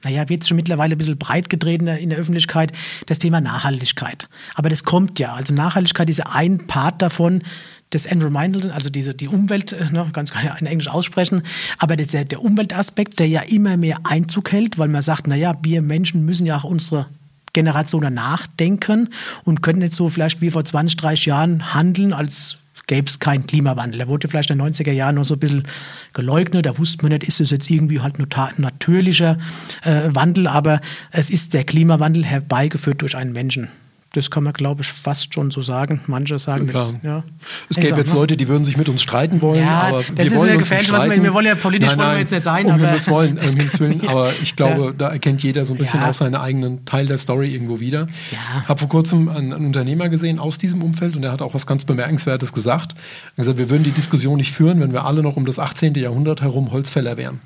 naja, 0.05 0.28
wird 0.28 0.42
es 0.42 0.48
schon 0.48 0.57
mittlerweile 0.57 0.96
ein 0.96 0.98
bisschen 0.98 1.18
breit 1.18 1.48
gedreht 1.48 1.81
in 1.83 2.11
der, 2.11 2.18
Öffentlichkeit, 2.18 2.72
das 3.07 3.18
Thema 3.18 3.40
Nachhaltigkeit. 3.40 4.28
Aber 4.55 4.68
das 4.68 4.83
kommt 4.85 5.18
ja. 5.18 5.35
Also 5.35 5.55
Nachhaltigkeit 5.55 6.11
ist 6.11 6.18
ja 6.18 6.26
ein 6.33 6.66
Part 6.66 7.02
davon, 7.02 7.42
das 7.90 8.07
Environmental, 8.07 8.70
also 8.70 8.88
diese, 8.90 9.14
die 9.14 9.28
Umwelt, 9.28 9.72
äh, 9.72 9.90
ne, 9.90 10.09
ganz 10.12 10.33
ja 10.35 10.55
in 10.55 10.66
Englisch 10.66 10.88
aussprechen, 10.88 11.42
aber 11.78 11.96
das, 11.96 12.09
der, 12.09 12.24
der 12.24 12.42
Umweltaspekt, 12.42 13.18
der 13.18 13.28
ja 13.28 13.42
immer 13.42 13.76
mehr 13.76 13.98
Einzug 14.05 14.50
hält, 14.50 14.78
weil 14.78 14.88
man 14.88 15.02
sagt, 15.02 15.26
naja, 15.26 15.55
wir 15.62 15.83
Menschen 15.83 16.24
müssen 16.24 16.46
ja 16.46 16.57
auch 16.57 16.64
unsere 16.64 17.07
Generationen 17.52 18.14
nachdenken 18.14 19.10
und 19.44 19.62
können 19.62 19.80
nicht 19.80 19.94
so 19.94 20.08
vielleicht 20.08 20.40
wie 20.40 20.50
vor 20.50 20.64
20, 20.64 20.96
30 20.96 21.26
Jahren 21.26 21.74
handeln, 21.74 22.12
als 22.12 22.58
gäbe 22.86 23.08
es 23.08 23.18
keinen 23.18 23.46
Klimawandel. 23.46 24.00
Er 24.00 24.08
wurde 24.08 24.28
vielleicht 24.28 24.50
in 24.50 24.58
den 24.58 24.72
90er 24.72 24.92
Jahren 24.92 25.14
noch 25.14 25.24
so 25.24 25.34
ein 25.34 25.40
bisschen 25.40 25.62
geleugnet. 26.12 26.66
Da 26.66 26.76
wusste 26.78 27.02
man 27.02 27.12
nicht, 27.12 27.24
ist 27.24 27.40
es 27.40 27.50
jetzt 27.50 27.70
irgendwie 27.70 28.00
halt 28.00 28.18
nur 28.18 28.28
natürlicher 28.58 29.38
äh, 29.82 30.08
Wandel, 30.08 30.46
aber 30.46 30.80
es 31.10 31.30
ist 31.30 31.54
der 31.54 31.64
Klimawandel 31.64 32.24
herbeigeführt 32.24 33.02
durch 33.02 33.16
einen 33.16 33.32
Menschen. 33.32 33.68
Das 34.14 34.31
kann 34.31 34.44
man, 34.44 34.53
glaube 34.53 34.83
ich, 34.83 34.88
fast 34.92 35.33
schon 35.33 35.51
so 35.51 35.62
sagen. 35.62 36.01
Manche 36.07 36.38
sagen 36.38 36.66
Ja. 36.66 36.72
das. 36.72 36.94
Ja. 37.03 37.25
Es 37.70 37.77
Ich 37.79 37.83
gäbe 37.83 37.96
jetzt 37.98 38.12
mal. 38.12 38.20
Leute, 38.20 38.37
die 38.37 38.46
würden 38.46 38.62
sich 38.62 38.77
mit 38.77 38.88
uns 38.90 39.03
streiten 39.03 39.40
wollen, 39.40 39.61
Ja, 39.61 39.81
aber 39.85 39.98
das 39.98 40.09
wir 40.16 40.25
ist 40.27 40.37
wollen 40.37 40.53
mir 40.53 40.59
gefährlich, 40.59 40.88
nicht 40.92 40.98
was 41.01 41.09
wir- 41.11 41.22
wir 41.22 41.33
wollen 41.35 41.46
ja 41.46 41.55
politisch 41.55 41.96
wollen 41.96 42.11
wir 42.12 42.18
jetzt 42.18 42.31
nicht 42.33 42.42
sein, 42.42 42.66
um 42.66 42.72
aber- 42.72 42.83
Willen, 42.83 43.38
um 43.38 43.81
Willen. 43.81 44.09
Aber 44.09 44.31
ich 44.42 44.55
glaube, 44.55 44.85
Ja. 44.85 44.92
da 44.92 45.09
erkennt 45.11 45.42
jeder 45.42 45.64
so 45.64 45.72
ein 45.72 45.79
bisschen 45.79 46.01
Ja. 46.01 46.11
auch 46.11 46.14
seinen 46.14 46.35
eigenen 46.35 46.85
Teil 46.85 47.07
der 47.07 47.16
Story 47.18 47.53
irgendwo 47.55 47.81
wieder. 47.81 48.07
Ja. 48.31 48.68
Habe 48.68 48.79
vor 48.81 48.88
kurzem 48.90 49.29
einen, 49.31 49.53
einen 49.55 49.66
Unternehmer 49.66 50.09
gesehen 50.11 50.38
aus 50.38 50.59
diesem 50.59 50.83
Umfeld 50.83 51.16
und 51.16 51.22
der 51.22 51.33
hat 51.33 51.40
auch 51.40 51.55
was 51.55 51.66
ganz 51.66 51.85
Bemerkenswertes 51.87 52.53
gesagt. 52.53 52.92
Er 52.92 53.29
hat 53.29 53.37
gesagt, 53.37 53.59
wir 53.59 53.70
würden 53.70 53.83
die 53.85 53.92
Diskussion 53.92 54.37
nicht 54.37 54.53
führen, 54.53 54.81
wenn 54.81 54.92
wir 54.92 55.05
alle 55.07 55.22
noch 55.22 55.37
um 55.37 55.46
das 55.46 55.59
18. 55.59 55.94
Jahrhundert 55.94 56.42
herum 56.42 56.70
Holzfäller 56.70 57.16
wären. 57.16 57.40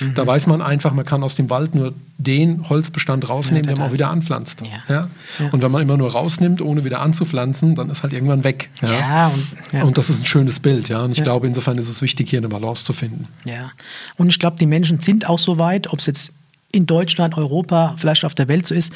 Mhm. 0.00 0.14
Da 0.14 0.26
weiß 0.26 0.46
man 0.46 0.62
einfach, 0.62 0.92
man 0.92 1.04
kann 1.04 1.22
aus 1.22 1.36
dem 1.36 1.50
Wald 1.50 1.74
nur 1.74 1.94
den 2.18 2.68
Holzbestand 2.68 3.28
rausnehmen, 3.28 3.64
Ja, 3.64 3.74
den 3.74 3.78
man 3.78 3.88
auch 3.88 3.94
wieder 3.94 4.10
anpflanzt. 4.10 4.62
Ja. 4.88 4.94
Ja? 5.38 5.48
Und 5.52 5.62
wenn 5.62 5.70
man 5.70 5.82
immer 5.82 5.96
nur 5.96 6.10
rausnimmt, 6.10 6.60
ohne 6.62 6.84
wieder 6.84 7.00
anzupflanzen, 7.00 7.74
dann 7.74 7.90
ist 7.90 8.02
halt 8.02 8.12
irgendwann 8.12 8.44
weg. 8.44 8.70
Ja, 8.82 9.32
und. 9.72 9.82
Und 9.82 9.98
das 9.98 10.10
ist 10.10 10.22
ein 10.22 10.26
schönes 10.26 10.60
Bild, 10.60 10.88
ja. 10.88 11.02
Und 11.02 11.12
ich 11.12 11.22
glaube, 11.22 11.46
insofern 11.46 11.78
ist 11.78 11.88
es 11.88 12.02
wichtig, 12.02 12.30
hier 12.30 12.38
eine 12.38 12.48
Balance 12.48 12.84
zu 12.84 12.92
finden. 12.92 13.26
Ja, 13.44 13.70
und 14.16 14.28
ich 14.28 14.38
glaube, 14.38 14.56
die 14.58 14.66
Menschen 14.66 15.00
sind 15.00 15.28
auch 15.28 15.38
so 15.38 15.58
weit, 15.58 15.92
ob 15.92 15.98
es 15.98 16.06
jetzt 16.06 16.32
in 16.72 16.86
Deutschland, 16.86 17.36
Europa, 17.36 17.94
vielleicht 17.98 18.24
auf 18.24 18.34
der 18.34 18.48
Welt 18.48 18.66
so 18.66 18.74
ist, 18.74 18.92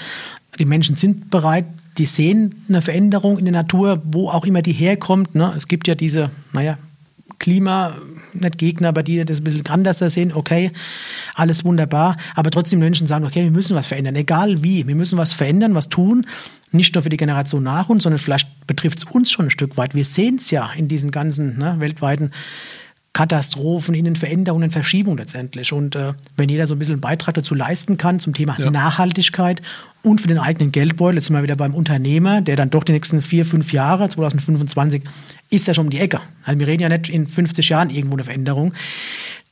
die 0.59 0.65
Menschen 0.65 0.97
sind 0.97 1.31
bereit, 1.31 1.65
die 1.99 2.07
sehen 2.07 2.55
eine 2.69 2.83
Veränderung 2.83 3.39
in 3.39 3.45
der 3.45 3.53
Natur, 3.53 4.01
wo 4.05 4.29
auch 4.29 4.45
immer 4.45 4.63
die 4.63 4.73
herkommt. 4.73 5.35
Ne? 5.35 5.53
Es 5.57 5.69
gibt 5.69 5.89
ja 5.89 5.95
diese, 5.95 6.31
naja, 6.53 6.79
Klima, 7.39 7.97
nicht 8.35 8.59
Gegner, 8.59 8.89
aber 8.89 9.03
die 9.03 9.25
das 9.25 9.41
ein 9.41 9.45
bisschen 9.45 9.67
anders 9.67 9.99
sehen, 9.99 10.33
okay, 10.33 10.71
alles 11.35 11.65
wunderbar, 11.65 12.17
aber 12.35 12.51
trotzdem 12.51 12.79
Menschen 12.79 13.07
sagen, 13.07 13.25
okay, 13.25 13.45
wir 13.45 13.51
müssen 13.51 13.77
was 13.77 13.87
verändern, 13.87 14.17
egal 14.17 14.63
wie, 14.63 14.87
wir 14.87 14.95
müssen 14.95 15.19
was 15.19 15.33
verändern, 15.33 15.75
was 15.75 15.89
tun, 15.89 16.27
nicht 16.73 16.95
nur 16.95 17.03
für 17.03 17.09
die 17.09 17.17
Generation 17.17 17.63
nach 17.63 17.89
uns, 17.89 18.03
sondern 18.03 18.19
vielleicht 18.19 18.67
betrifft 18.67 18.99
es 18.99 19.05
uns 19.05 19.31
schon 19.31 19.47
ein 19.47 19.51
Stück 19.51 19.77
weit. 19.77 19.95
Wir 19.95 20.05
sehen 20.05 20.37
es 20.37 20.51
ja 20.51 20.71
in 20.77 20.89
diesen 20.89 21.11
ganzen 21.11 21.59
ne, 21.59 21.77
weltweiten 21.79 22.33
Katastrophen, 23.15 23.95
in 23.95 24.05
den 24.05 24.17
Veränderungen, 24.17 24.71
Verschiebungen 24.71 25.19
letztendlich. 25.19 25.73
Und 25.73 25.95
äh, 25.97 26.13
wenn 26.37 26.49
jeder 26.51 26.67
so 26.67 26.75
ein 26.75 26.79
bisschen 26.79 26.95
einen 26.95 27.01
Beitrag 27.01 27.35
dazu 27.37 27.55
leisten 27.55 27.97
kann 27.97 28.21
zum 28.21 28.35
Thema 28.35 28.57
Ja. 28.59 28.71
Nachhaltigkeit 28.71 29.63
und 30.03 30.21
für 30.21 30.29
den 30.29 30.39
eigenen 30.39 30.73
Geldbeutel, 30.73 31.17
jetzt 31.17 31.27
sind 31.27 31.37
wir 31.37 31.43
wieder 31.43 31.57
beim 31.57 31.75
Unternehmer, 31.75 32.43
der 32.43 32.57
dann 32.57 32.71
doch 32.71 32.85
die 32.85 32.93
nächsten 32.93 33.23
vier, 33.23 33.47
fünf 33.47 33.73
Jahre, 33.73 34.09
2025, 34.09 35.03
ist 35.49 35.67
ja 35.67 35.75
schon 35.75 35.87
um 35.87 35.91
die 35.91 36.01
Ecke. 36.01 36.21
Also 36.45 36.59
wir 36.59 36.67
reden 36.67 36.83
ja 36.83 36.89
nicht 36.89 37.09
in 37.09 37.27
50 37.27 37.69
Jahren 37.69 37.89
irgendwo 37.89 38.17
eine 38.17 38.25
Veränderung. 38.25 38.75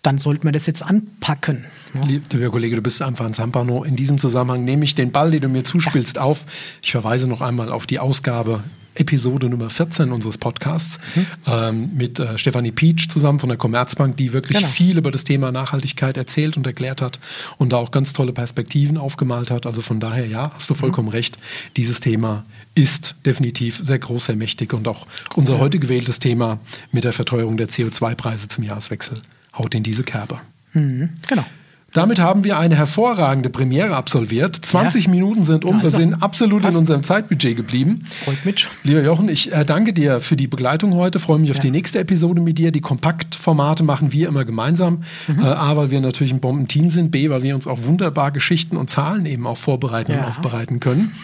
Dann 0.02 0.18
sollten 0.18 0.42
wir 0.44 0.52
das 0.52 0.66
jetzt 0.66 0.82
anpacken. 0.82 1.64
Lieber 2.06 2.50
Kollege, 2.50 2.74
du 2.74 2.82
bist 2.82 3.00
einfach 3.00 3.24
ein 3.24 3.34
Zampano. 3.34 3.84
In 3.84 3.94
diesem 3.94 4.18
Zusammenhang 4.18 4.64
nehme 4.64 4.82
ich 4.82 4.96
den 4.96 5.12
Ball, 5.12 5.30
den 5.30 5.42
du 5.42 5.48
mir 5.48 5.62
zuspielst, 5.62 6.18
auf. 6.18 6.44
Ich 6.82 6.90
verweise 6.90 7.28
noch 7.28 7.40
einmal 7.40 7.70
auf 7.70 7.86
die 7.86 8.00
Ausgabe 8.00 8.64
Episode 8.94 9.48
Nummer 9.48 9.70
14 9.70 10.12
unseres 10.12 10.38
Podcasts 10.38 10.98
Mhm. 11.14 11.26
ähm, 11.46 11.90
mit 11.96 12.18
äh, 12.20 12.36
Stefanie 12.38 12.72
Pietsch 12.72 13.08
zusammen 13.08 13.38
von 13.38 13.48
der 13.48 13.58
Commerzbank, 13.58 14.16
die 14.16 14.32
wirklich 14.32 14.58
Genau. 14.58 14.70
viel 14.70 14.98
über 14.98 15.10
das 15.10 15.24
Thema 15.24 15.50
Nachhaltigkeit 15.52 16.16
erzählt 16.16 16.56
und 16.56 16.66
erklärt 16.66 17.00
hat 17.02 17.18
und 17.58 17.72
da 17.72 17.76
auch 17.76 17.90
ganz 17.90 18.12
tolle 18.12 18.32
Perspektiven 18.32 18.98
aufgemalt 18.98 19.50
hat. 19.50 19.66
Also 19.66 19.80
von 19.80 20.00
daher, 20.00 20.26
ja, 20.26 20.52
hast 20.54 20.68
du 20.70 20.74
vollkommen 20.74 21.08
Mhm. 21.08 21.12
recht. 21.14 21.38
Dieses 21.76 22.00
Thema 22.00 22.44
ist 22.74 23.16
definitiv 23.26 23.78
sehr 23.82 23.98
groß, 23.98 24.26
sehr 24.26 24.36
mächtig 24.36 24.72
und 24.74 24.86
auch 24.88 25.06
unser 25.36 25.58
heute 25.58 25.78
gewähltes 25.78 26.18
Thema 26.18 26.58
mit 26.90 27.04
der 27.04 27.12
Verteuerung 27.12 27.56
der 27.56 27.68
CO2-Preise 27.68 28.48
zum 28.48 28.64
Jahreswechsel 28.64 29.18
haut 29.56 29.74
in 29.74 29.82
diese 29.82 30.02
Kerbe. 30.04 30.38
Mhm, 30.74 31.10
genau. 31.28 31.44
Damit 31.92 32.20
haben 32.20 32.42
wir 32.42 32.58
eine 32.58 32.74
hervorragende 32.74 33.50
Premiere 33.50 33.94
absolviert. 33.94 34.56
20 34.56 35.04
Ja. 35.04 35.10
Minuten 35.10 35.44
sind 35.44 35.64
um. 35.66 35.76
Wir 35.78 35.84
Also, 35.84 35.98
sind 35.98 36.14
absolut 36.14 36.62
passt. 36.62 36.74
in 36.74 36.80
unserem 36.80 37.02
Zeitbudget 37.02 37.54
geblieben. 37.56 38.04
Freut 38.24 38.44
mich. 38.46 38.66
Lieber 38.82 39.02
Jochen, 39.02 39.28
ich 39.28 39.52
äh, 39.52 39.64
danke 39.66 39.92
dir 39.92 40.20
für 40.20 40.34
die 40.36 40.46
Begleitung 40.46 40.94
heute. 40.94 41.18
Freue 41.18 41.38
mich 41.38 41.50
auf 41.50 41.56
Ja. 41.56 41.62
die 41.62 41.70
nächste 41.70 41.98
Episode 41.98 42.40
mit 42.40 42.56
dir. 42.56 42.72
Die 42.72 42.80
Kompaktformate 42.80 43.82
machen 43.84 44.10
wir 44.12 44.28
immer 44.28 44.44
gemeinsam. 44.46 45.02
Mhm. 45.28 45.40
Äh, 45.42 45.46
A, 45.48 45.76
weil 45.76 45.90
wir 45.90 46.00
natürlich 46.00 46.32
ein 46.32 46.40
Bombenteam 46.40 46.88
sind. 46.90 47.10
B, 47.10 47.28
weil 47.28 47.42
wir 47.42 47.54
uns 47.54 47.66
auch 47.66 47.84
wunderbar 47.84 48.30
Geschichten 48.32 48.76
und 48.78 48.88
Zahlen 48.88 49.26
eben 49.26 49.46
auch 49.46 49.58
vorbereiten 49.58 50.12
und 50.12 50.20
aufbereiten 50.24 50.80
können. 50.80 51.14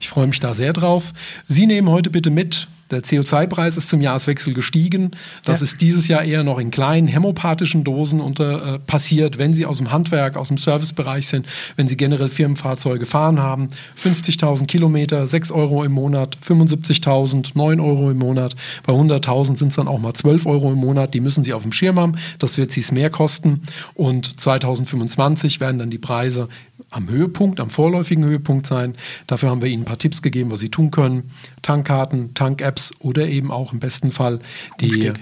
Ich 0.00 0.08
freue 0.08 0.26
mich 0.26 0.40
da 0.40 0.54
sehr 0.54 0.72
drauf. 0.72 1.12
Sie 1.48 1.66
nehmen 1.66 1.88
heute 1.90 2.08
bitte 2.10 2.30
mit. 2.30 2.66
Der 2.90 3.02
CO2-Preis 3.02 3.76
ist 3.76 3.88
zum 3.88 4.00
Jahreswechsel 4.00 4.52
gestiegen. 4.54 5.12
Das 5.44 5.60
Ja. 5.60 5.64
ist 5.64 5.80
dieses 5.80 6.06
Jahr 6.08 6.22
eher 6.22 6.44
noch 6.44 6.58
in 6.58 6.70
kleinen 6.70 7.08
hämopathischen 7.08 7.82
Dosen 7.84 8.20
unter, 8.20 8.74
äh, 8.74 8.78
passiert, 8.78 9.38
wenn 9.38 9.52
Sie 9.54 9.66
aus 9.66 9.78
dem 9.78 9.90
Handwerk, 9.90 10.36
aus 10.36 10.48
dem 10.48 10.58
Servicebereich 10.58 11.26
sind, 11.26 11.46
wenn 11.76 11.88
Sie 11.88 11.96
generell 11.96 12.28
Firmenfahrzeuge 12.28 13.06
fahren 13.06 13.40
haben. 13.40 13.68
50.000 13.96 14.66
Kilometer, 14.68 15.26
6 15.26 15.50
Euro 15.50 15.82
im 15.84 15.92
Monat, 15.92 16.36
75.000, 16.40 17.52
9 17.54 17.80
Euro 17.80 18.10
im 18.10 18.18
Monat. 18.18 18.54
Bei 18.86 18.92
100.000 18.92 19.58
sind 19.58 19.68
es 19.68 19.76
dann 19.76 19.88
auch 19.88 20.00
mal 20.00 20.14
12 20.14 20.46
Euro 20.46 20.72
im 20.72 20.78
Monat. 20.78 21.14
Die 21.14 21.20
müssen 21.20 21.42
Sie 21.44 21.52
auf 21.52 21.62
dem 21.62 21.72
Schirm 21.72 21.98
haben. 21.98 22.16
Das 22.38 22.58
wird 22.58 22.70
Sie 22.70 22.80
es 22.80 22.92
mehr 22.92 23.10
kosten. 23.10 23.62
Und 23.94 24.40
2025 24.40 25.60
werden 25.60 25.78
dann 25.78 25.90
die 25.90 25.98
Preise 25.98 26.48
am 26.90 27.08
Höhepunkt, 27.08 27.60
am 27.60 27.70
vorläufigen 27.70 28.24
Höhepunkt 28.24 28.66
sein. 28.66 28.94
Dafür 29.26 29.50
haben 29.50 29.62
wir 29.62 29.68
Ihnen 29.68 29.82
ein 29.82 29.86
paar 29.86 29.98
Tipps 29.98 30.22
gegeben, 30.22 30.50
was 30.50 30.60
Sie 30.60 30.68
tun 30.68 30.90
können. 30.90 31.24
Tankkarten, 31.62 32.34
Tank-Apps 32.74 32.92
oder 33.00 33.26
eben 33.26 33.50
auch 33.50 33.72
im 33.72 33.80
besten 33.80 34.10
Fall 34.10 34.40
die 34.80 35.04
ja. 35.04 35.12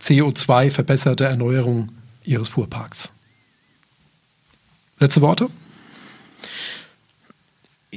CO2-verbesserte 0.00 1.24
Erneuerung 1.24 1.90
Ihres 2.24 2.48
Fuhrparks. 2.48 3.08
Letzte 4.98 5.20
Worte? 5.20 5.48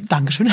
Dankeschön. 0.02 0.52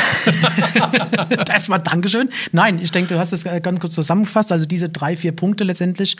Erstmal 1.49 1.81
Dankeschön. 1.81 2.29
Nein, 2.53 2.79
ich 2.81 2.93
denke, 2.93 3.15
du 3.15 3.19
hast 3.19 3.33
es 3.33 3.43
ganz 3.43 3.81
kurz 3.81 3.93
zusammengefasst. 3.93 4.53
Also 4.53 4.67
diese 4.67 4.89
drei, 4.89 5.17
vier 5.17 5.33
Punkte 5.33 5.65
letztendlich, 5.65 6.17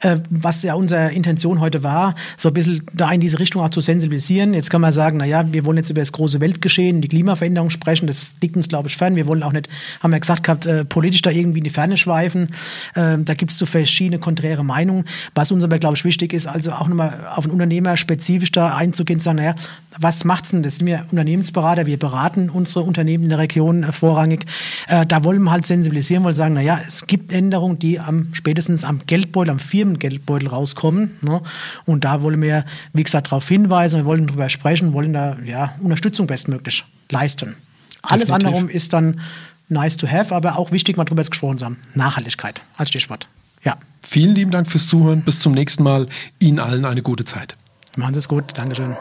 äh, 0.00 0.18
was 0.28 0.62
ja 0.62 0.74
unsere 0.74 1.10
Intention 1.10 1.60
heute 1.60 1.82
war, 1.82 2.14
so 2.36 2.48
ein 2.48 2.54
bisschen 2.54 2.82
da 2.92 3.10
in 3.10 3.22
diese 3.22 3.38
Richtung 3.38 3.62
auch 3.62 3.70
zu 3.70 3.80
sensibilisieren. 3.80 4.52
Jetzt 4.52 4.68
kann 4.68 4.82
man 4.82 4.92
sagen, 4.92 5.16
naja, 5.16 5.50
wir 5.50 5.64
wollen 5.64 5.78
jetzt 5.78 5.88
über 5.88 6.02
das 6.02 6.12
große 6.12 6.38
Weltgeschehen, 6.40 7.00
die 7.00 7.08
Klimaveränderung 7.08 7.70
sprechen. 7.70 8.08
Das 8.08 8.34
liegt 8.42 8.56
uns, 8.58 8.68
glaube 8.68 8.88
ich, 8.88 8.96
fern. 8.98 9.16
Wir 9.16 9.26
wollen 9.26 9.42
auch 9.42 9.52
nicht, 9.52 9.70
haben 10.02 10.10
wir 10.10 10.20
gesagt 10.20 10.42
gehabt, 10.42 10.66
äh, 10.66 10.84
politisch 10.84 11.22
da 11.22 11.30
irgendwie 11.30 11.60
in 11.60 11.64
die 11.64 11.70
Ferne 11.70 11.96
schweifen. 11.96 12.50
Ähm, 12.94 13.24
da 13.24 13.32
gibt 13.32 13.52
es 13.52 13.58
so 13.58 13.64
verschiedene 13.64 14.18
konträre 14.18 14.66
Meinungen. 14.66 15.06
Was 15.34 15.50
uns 15.50 15.64
aber, 15.64 15.78
glaube 15.78 15.96
ich, 15.96 16.04
wichtig 16.04 16.34
ist, 16.34 16.46
also 16.46 16.72
auch 16.72 16.88
nochmal 16.88 17.26
auf 17.34 17.44
einen 17.44 17.54
Unternehmer 17.54 17.96
spezifisch 17.96 18.52
da 18.52 18.76
einzugehen, 18.76 19.18
zu 19.18 19.24
sagen, 19.24 19.38
naja, 19.38 19.54
was 19.98 20.24
macht's 20.24 20.50
denn? 20.50 20.62
Das 20.62 20.76
sind 20.76 20.86
wir 20.86 21.06
Unternehmensberater, 21.10 21.86
wir 21.86 21.98
beraten 21.98 22.50
unsere 22.50 22.84
Unternehmen 22.84 23.24
in 23.24 23.30
der 23.30 23.38
Region 23.38 23.82
äh, 23.82 23.92
vorrangig. 23.92 24.44
Äh, 24.88 25.06
da 25.06 25.24
wollen 25.24 25.42
wir 25.42 25.50
halt 25.50 25.66
sensibilisieren, 25.66 26.24
wollen 26.24 26.34
sagen, 26.34 26.54
naja, 26.54 26.78
es 26.86 27.06
gibt 27.06 27.32
Änderungen, 27.32 27.78
die 27.78 28.00
am 28.00 28.28
spätestens 28.32 28.84
am 28.84 29.00
Geldbeutel, 29.06 29.50
am 29.50 29.58
Firmengeldbeutel 29.58 30.48
rauskommen. 30.48 31.16
Ne? 31.20 31.40
Und 31.84 32.04
da 32.04 32.22
wollen 32.22 32.40
wir, 32.42 32.64
wie 32.92 33.02
gesagt, 33.02 33.28
darauf 33.28 33.48
hinweisen, 33.48 34.00
wir 34.00 34.04
wollen 34.04 34.26
darüber 34.26 34.48
sprechen, 34.48 34.92
wollen 34.92 35.12
da 35.12 35.36
ja 35.44 35.74
Unterstützung 35.80 36.26
bestmöglich 36.26 36.84
leisten. 37.10 37.56
Alles 38.02 38.26
Definitiv. 38.26 38.54
andere 38.54 38.72
ist 38.72 38.92
dann 38.92 39.20
nice 39.68 39.96
to 39.96 40.06
have, 40.06 40.34
aber 40.34 40.58
auch 40.58 40.70
wichtig, 40.72 40.96
mal 40.96 41.04
drüber 41.04 41.24
gesprochen 41.24 41.58
zu 41.58 41.64
haben. 41.64 41.78
Nachhaltigkeit 41.94 42.62
als 42.76 42.90
Stichwort. 42.90 43.28
Ja, 43.64 43.76
Vielen 44.08 44.36
lieben 44.36 44.52
Dank 44.52 44.70
fürs 44.70 44.86
Zuhören. 44.86 45.22
Bis 45.22 45.40
zum 45.40 45.52
nächsten 45.52 45.82
Mal. 45.82 46.06
Ihnen 46.38 46.60
allen 46.60 46.84
eine 46.84 47.02
gute 47.02 47.24
Zeit. 47.24 47.56
Machen 47.96 48.14
Sie 48.14 48.18
es 48.18 48.28
gut. 48.28 48.56
Dankeschön. 48.56 48.96